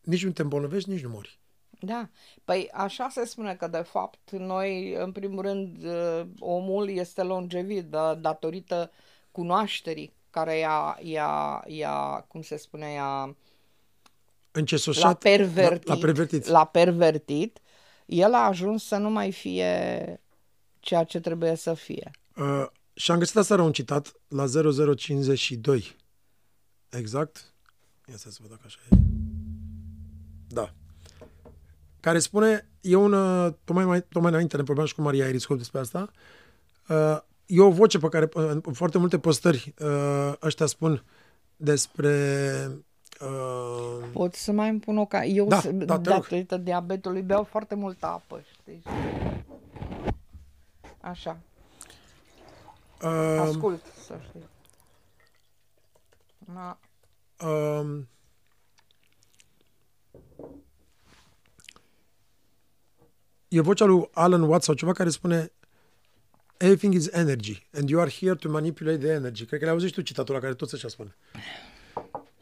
[0.00, 1.40] nici nu te îmbolnăvești, nici nu mori.
[1.80, 2.08] Da,
[2.44, 7.90] păi așa se spune că de fapt noi, în primul rând, uh, omul este longevid
[7.90, 8.90] da, datorită
[9.30, 13.36] cunoașterii care i-a, i-a, i-a, cum se spune, i-a,
[14.52, 16.46] Încesoșat, l-a pervertit, L-a, l-a pervertit.
[16.46, 17.58] l-a pervertit,
[18.06, 20.20] el a ajuns să nu mai fie
[20.80, 22.10] ceea ce trebuie să fie.
[22.36, 24.44] Uh, și am găsit aseară un citat la
[24.94, 25.96] 0052.
[26.88, 27.52] Exact.
[28.08, 28.96] Ia să văd dacă așa e.
[30.48, 30.72] Da.
[32.00, 35.56] Care spune, e un, uh, tocmai, mai, tocmai înainte ne vorbeam și cu Maria Iriscop
[35.56, 36.10] despre asta,
[36.88, 41.04] uh, e o voce pe care uh, în foarte multe postări uh, ăștia spun
[41.56, 42.84] despre
[43.22, 45.24] uh, Pot să mai îmi pun o ca...
[45.24, 46.18] Eu, Da, s- da, te rog.
[46.18, 48.82] datorită diabetului, beau foarte multă apă, știi?
[51.00, 51.38] Așa,
[53.02, 54.46] uh, ascult, să știi.
[56.54, 56.78] Na.
[57.48, 58.08] Um,
[63.48, 65.52] e vocea lui Alan Watts sau ceva care spune
[66.56, 69.44] Everything is energy and you are here to manipulate the energy.
[69.44, 71.14] Cred că le-ai auzit tu citatul la care tot așa spune.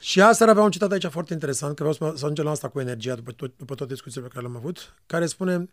[0.00, 2.68] Și asta avea un citat aici foarte interesant, că vreau să, să ajungem la asta
[2.68, 5.68] cu energia după, tot, după toate discuțiile pe care le-am avut, care spune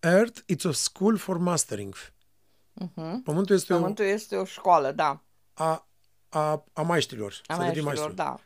[0.00, 1.94] Earth, it's a school for mastering.
[1.94, 3.12] Uh-huh.
[3.24, 5.22] Pământul este Pământul este o școală, da.
[5.58, 5.88] o, a,
[6.28, 7.40] a, a maestrilor.
[7.46, 8.44] A să devii maestrilor, maestru.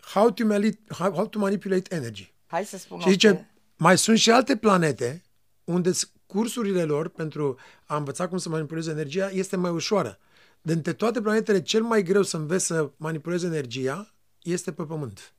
[0.00, 0.10] da.
[0.20, 2.34] How, to mali- how, how to manipulate energy.
[2.46, 3.50] Hai să spun Și o zice, chestie.
[3.76, 5.22] mai sunt și alte planete
[5.64, 10.18] unde s- cursurile lor pentru a învăța cum să manipuleze energia este mai ușoară.
[10.62, 15.34] Dintre toate planetele, cel mai greu să înveți să manipulezi energia este pe Pământ.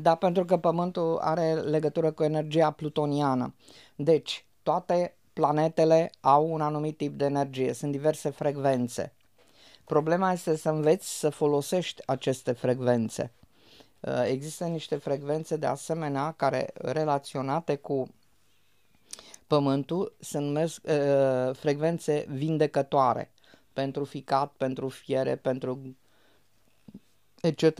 [0.00, 3.54] Da, pentru că Pământul are legătură cu energia plutoniană.
[3.96, 9.12] Deci, toate planetele au un anumit tip de energie, sunt diverse frecvențe.
[9.84, 13.32] Problema este să înveți să folosești aceste frecvențe.
[14.00, 18.08] Uh, Există niște frecvențe de asemenea care relaționate cu
[19.48, 23.30] Pământul se numesc uh, frecvențe vindecătoare
[23.72, 25.96] pentru ficat, pentru fiere, pentru
[27.40, 27.78] etc.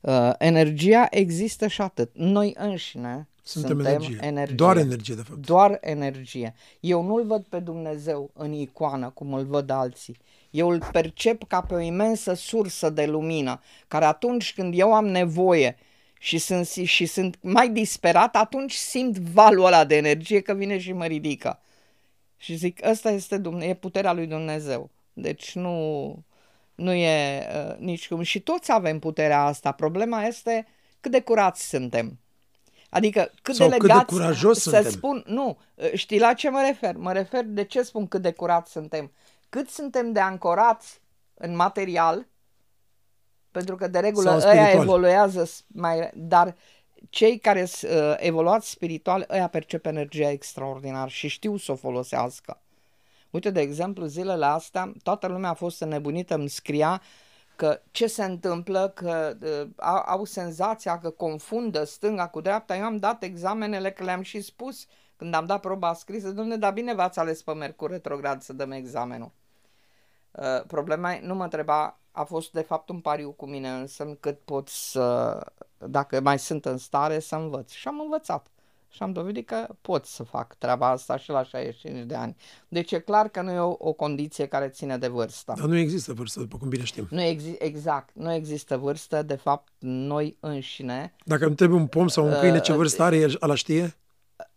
[0.00, 2.10] Uh, energia există și atât.
[2.14, 4.18] Noi înșine Suntem, suntem, energie.
[4.20, 4.54] energie.
[4.54, 5.46] Doar energie, de fapt.
[5.46, 6.54] Doar energie.
[6.80, 10.16] Eu nu-L văd pe Dumnezeu în icoană cum îl văd alții.
[10.50, 15.06] Eu îl percep ca pe o imensă sursă de lumină, care atunci când eu am
[15.06, 15.76] nevoie
[16.18, 20.92] și sunt, și sunt mai disperat, atunci simt valul ăla de energie că vine și
[20.92, 21.60] mă ridică.
[22.36, 24.90] Și zic, ăsta este Dumne- e puterea lui Dumnezeu.
[25.12, 26.14] Deci nu,
[26.74, 28.22] nu e uh, nici cum.
[28.22, 29.72] Și toți avem puterea asta.
[29.72, 30.66] Problema este
[31.00, 32.18] cât de curați suntem.
[32.90, 34.90] Adică cât Sau de cât de legați curajos să suntem.
[34.90, 36.96] spun, nu, uh, știi la ce mă refer?
[36.96, 39.12] Mă refer de ce spun cât de curați suntem.
[39.48, 41.00] Cât suntem de ancorați
[41.34, 42.26] în material,
[43.58, 44.82] pentru că de regulă Sau ăia spiritual.
[44.82, 46.54] evoluează s- mai, dar
[47.10, 52.60] cei care sunt uh, evoluați spiritual, ăia percep energia extraordinar și știu să o folosească.
[53.30, 57.02] Uite, de exemplu, zilele astea, toată lumea a fost înnebunită, îmi scria
[57.56, 62.76] că ce se întâmplă, că uh, au, au senzația că confundă stânga cu dreapta.
[62.76, 64.86] Eu am dat examenele, că le-am și spus
[65.16, 68.70] când am dat proba scrisă, domne, dar bine v-ați ales pe Mercur retrograd să dăm
[68.70, 69.30] examenul.
[70.30, 74.16] Uh, problema e, nu mă întreba, a fost de fapt un pariu cu mine însă
[74.20, 75.38] cât pot să,
[75.78, 77.70] dacă mai sunt în stare să învăț.
[77.72, 78.46] Și am învățat.
[78.90, 82.36] Și am dovedit că pot să fac treaba asta și la 65 de ani.
[82.68, 85.54] Deci e clar că nu e o, o condiție care ține de vârstă.
[85.56, 87.06] Dar nu există vârstă, după cum bine știm.
[87.10, 92.08] Nu exi- exact, nu există vârstă, de fapt noi înșine Dacă îmi trebuie un pom
[92.08, 93.96] sau un câine, ce Uh, vârstă are, el ala știe?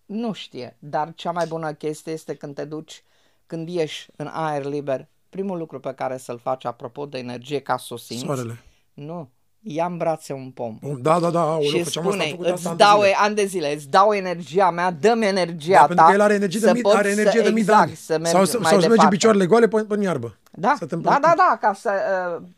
[0.06, 3.04] nu știe, dar cea mai bună chestie este când te duci,
[3.46, 7.78] când ieși în aer liber, primul lucru pe care să-l faci apropo de energie ca
[7.78, 8.64] să o simți, Soarele.
[8.94, 9.30] nu,
[9.62, 10.78] ia în brațe un pom.
[10.78, 11.02] Pom.
[11.02, 13.02] Da, da, da, aoleu, și făceam asta, am spune, făcut asta îți ani de dau
[13.02, 13.16] zile.
[13.18, 15.86] ani de zile, îți dau energia mea, dă-mi energia Da, ta.
[15.88, 17.72] pentru că el are energie de să mii, pot are energie să, de mii de
[17.72, 17.96] exact, ani.
[17.96, 19.16] Să merg sau să, mai sau să mergi în departe.
[19.16, 20.38] picioarele goale pe, pe iarbă.
[20.52, 21.92] Da, să te da, da, da, ca să,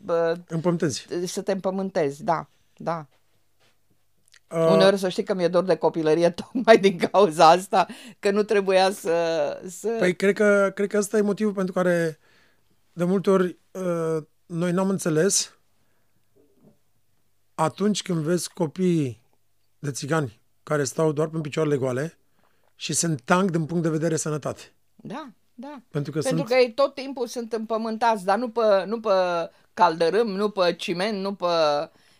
[0.06, 1.06] uh, uh, împământezi.
[1.26, 2.46] să te împământezi, da,
[2.76, 3.06] da.
[4.50, 7.86] Uh, Uneori să știi că mi-e dor de copilărie tocmai din cauza asta,
[8.18, 9.12] că nu trebuia să...
[9.68, 9.88] să...
[9.98, 12.18] Păi cred că, cred că ăsta e motivul pentru care
[12.94, 15.58] de multe ori uh, noi n-am înțeles
[17.54, 19.22] atunci când vezi copii
[19.78, 22.18] de țigani care stau doar pe picioarele goale
[22.76, 24.72] și sunt tank din punct de vedere sănătate.
[24.94, 25.82] Da, da.
[25.90, 26.48] Pentru că Pentru sunt...
[26.48, 29.10] că ei tot timpul sunt împământați, dar nu pe, nu pe
[29.74, 31.46] caldărâm, nu pe ciment, nu pe...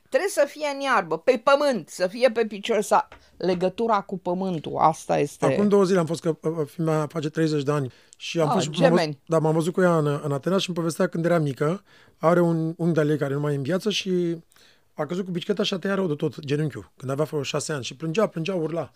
[0.09, 3.05] Trebuie să fie în iarbă, pe pământ, să fie pe picior, să...
[3.37, 5.47] legătura cu pământul, asta este...
[5.47, 8.47] Acum două zile am fost, că uh, fiica mea face 30 de ani și am
[8.49, 9.19] Ah, fost, m-am văzut, gemeni.
[9.27, 11.83] da, m-am văzut cu ea în, în Atena și îmi povestea când era mică,
[12.19, 14.37] are un unghi de-al ei care nu mai e în viață și
[14.95, 17.73] a căzut cu bicicleta și a tăiat rău de tot genunchiul, când avea vreo șase
[17.73, 18.91] ani și plângea, plângea, urla.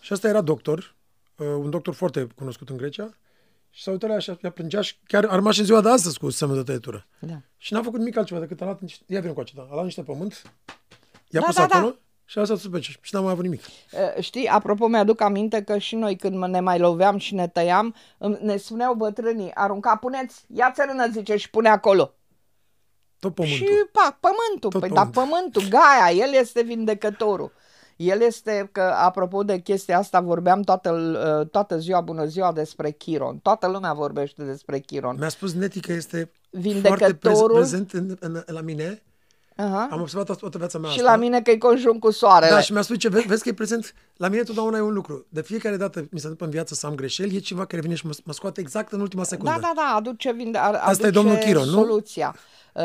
[0.00, 0.94] Și asta era doctor,
[1.36, 3.16] uh, un doctor foarte cunoscut în Grecia
[3.74, 5.80] și s-a uitat la ea și ea plângea și chiar a rămas și în ziua
[5.80, 7.06] de astăzi cu semnul de tăietură.
[7.18, 7.34] Da.
[7.56, 9.84] Și n-a făcut nimic altceva decât a luat niște, ia vine cu acesta, a luat
[9.84, 10.42] niște pământ,
[11.28, 11.76] i-a Da, pus da, da.
[11.76, 11.94] acolo
[12.24, 13.60] și a lăsat sus pe ce și n-a mai avut nimic.
[13.64, 17.94] Uh, Știi, apropo, mi-aduc aminte că și noi când ne mai loveam și ne tăiam,
[18.18, 22.14] îmi- ne spuneau bătrânii, arunca, puneți, ia țărână, zice, și pune acolo.
[23.18, 23.66] Tot pământul.
[23.66, 24.70] Și, pa, pământul.
[24.70, 25.12] Tot păi, pământul.
[25.14, 27.52] da, pământul, Gaia, el este vindecătorul.
[27.96, 30.90] El este, că apropo de chestia asta, vorbeam toată,
[31.40, 33.38] uh, toată ziua, bună ziua, despre Chiron.
[33.38, 35.16] Toată lumea vorbește despre Chiron.
[35.18, 39.02] Mi-a spus Neti că este Vindecătorul- foarte prez- prezent în, în, la mine
[39.56, 39.88] Aha.
[39.90, 41.10] Am observat asta toată viața mea Și asta.
[41.10, 42.50] la mine că e conjunct cu soarele.
[42.50, 43.94] Da, și mi-a spus ce vezi, vezi că e prezent.
[44.16, 45.26] La mine totdeauna e un lucru.
[45.28, 47.94] De fiecare dată mi se întâmplă în viață să am greșeli, e ceva care vine
[47.94, 49.50] și mă, mă scoate exact în ultima secundă.
[49.50, 51.84] Da, da, da, aduce, vinde, ar, Asta e aduce domnul Chiron, nu?
[51.84, 52.36] soluția.
[52.74, 52.82] Uh,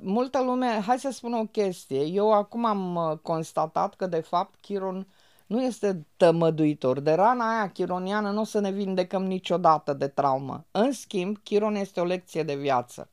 [0.00, 4.54] multă lume, hai să spun o chestie, eu acum am uh, constatat că de fapt
[4.60, 5.06] Chiron
[5.46, 7.00] nu este tămăduitor.
[7.00, 10.64] De rana aia chironiană nu o să ne vindecăm niciodată de traumă.
[10.70, 13.08] În schimb, Chiron este o lecție de viață.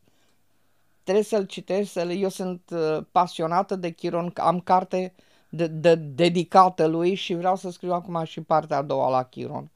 [1.06, 5.14] Trebuie să-l citești, să eu sunt uh, pasionată de Chiron, am carte
[5.50, 9.72] de, de, dedicată lui și vreau să scriu acum și partea a doua la Chiron.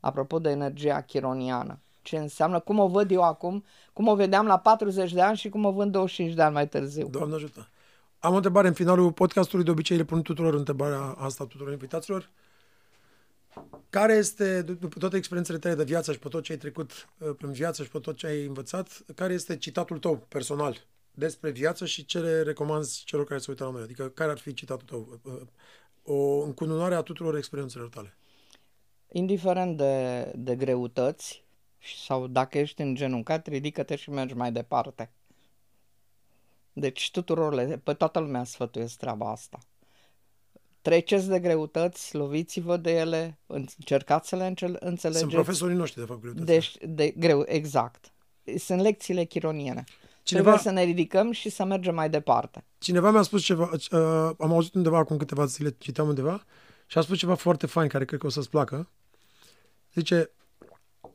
[0.00, 1.78] Apropo de energia chironiană.
[2.02, 5.48] Ce înseamnă, cum o văd eu acum, cum o vedeam la 40 de ani și
[5.48, 7.08] cum o vând 25 de ani mai târziu.
[7.08, 7.68] Doamne ajută.
[8.18, 12.30] Am o întrebare în finalul podcastului, de obicei le pun tuturor întrebarea asta tuturor invitaților.
[13.90, 17.34] Care este, după toate experiențele tale de viață și pe tot ce ai trecut uh,
[17.36, 21.86] prin viață și pe tot ce ai învățat, care este citatul tău personal despre viață
[21.86, 23.82] și ce le recomanzi celor care se uită la noi?
[23.82, 25.20] Adică care ar fi citatul tău?
[25.22, 25.40] Uh,
[26.02, 28.16] O încununare a tuturor experiențelor tale.
[29.08, 31.44] Indiferent de, de greutăți
[32.04, 35.12] sau dacă ești îngenuncat, ridică-te și mergi mai departe.
[36.72, 39.58] Deci tuturor, le, pe toată lumea sfătuiesc treaba asta.
[40.82, 45.18] Treceți de greutăți, loviți-vă de ele, încercați să le încel- înțelegeți.
[45.18, 46.44] Sunt profesorii noștri, de fapt, greutăți.
[46.46, 48.12] Deci, de greu, exact.
[48.58, 49.84] Sunt lecțiile chironiene.
[50.22, 52.64] Cineva- Trebuie să ne ridicăm și să mergem mai departe.
[52.78, 56.44] Cineva mi-a spus ceva, uh, am auzit undeva acum câteva zile, citeam undeva,
[56.86, 58.88] și a spus ceva foarte fain, care cred că o să-ți placă.
[59.94, 60.30] Zice,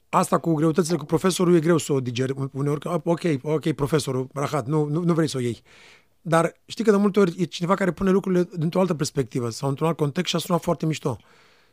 [0.09, 4.27] asta cu greutățile cu profesorul e greu să o digeri uneori, că, ok, ok, profesorul,
[4.33, 5.61] rahat, nu, nu, nu vrei să o iei.
[6.27, 9.69] Dar știi că de multe ori e cineva care pune lucrurile dintr-o altă perspectivă sau
[9.69, 11.17] într-un alt context și a sunat foarte mișto.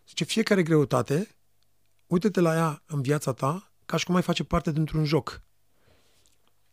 [0.08, 1.36] Zice, fiecare greutate,
[2.06, 5.42] uite-te la ea în viața ta ca și cum ai face parte dintr-un joc.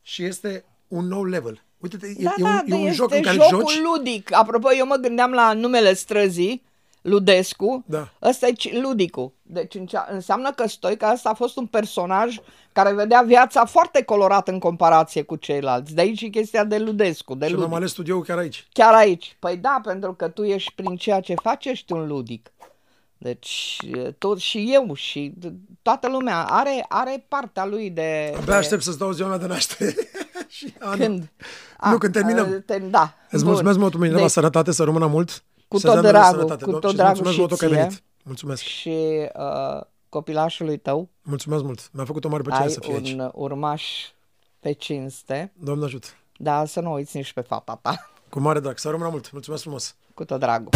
[0.02, 1.64] Și este un nou level.
[1.78, 3.82] Uite-te, e, Da, e, da, un, e un este joc în care jocul joci.
[3.84, 4.34] ludic.
[4.34, 6.64] Apropo, eu mă gândeam la numele străzii,
[7.02, 7.84] Ludescu.
[7.88, 8.10] Da.
[8.22, 9.32] Ăsta e ci- ludicul.
[9.42, 12.38] Deci încea- înseamnă că Stoica ăsta a fost un personaj
[12.72, 15.94] care vedea viața foarte colorată în comparație cu ceilalți.
[15.94, 17.68] De aici și chestia de Ludescu, de Și ludic.
[17.68, 18.68] mi-am ales studioul chiar aici.
[18.74, 19.36] Chiar aici.
[19.40, 22.52] Păi da, pentru că tu ești prin ceea ce faci, ești un ludic.
[23.18, 23.78] Deci
[24.18, 28.28] tot și eu și t- toată lumea are, are partea lui de...
[28.34, 28.54] Abia de...
[28.54, 29.96] aștept să-ți dau ziua mea de naștere.
[30.48, 30.98] și anul.
[30.98, 31.32] Când?
[31.92, 32.64] Nu, când terminăm.
[32.66, 33.14] Te, da.
[33.30, 33.52] Îți bun.
[33.52, 35.44] mulțumesc mult, Mâine, la Deci, sănătate, să rămână mult.
[35.70, 37.40] Cu și tot să-ți dea Dumnezeu dragul, sănătate, cu do- tot și dragul mulțumesc și
[37.40, 37.80] mult că ai ție.
[37.82, 38.04] venit.
[38.24, 38.62] Mulțumesc.
[38.62, 38.96] și
[39.36, 41.90] uh, copilașului tău Mulțumesc mult.
[41.94, 43.12] Mi-a făcut o mare plăcere ai să fie aici.
[43.12, 43.84] un urmaș
[44.60, 46.16] pe cinste, Doamne ajut.
[46.38, 48.78] dar să nu uiți nici pe fata ta, Cu mare drag.
[48.78, 49.32] Să rămână mult.
[49.32, 49.96] Mulțumesc frumos.
[50.14, 50.70] cu tot dragul.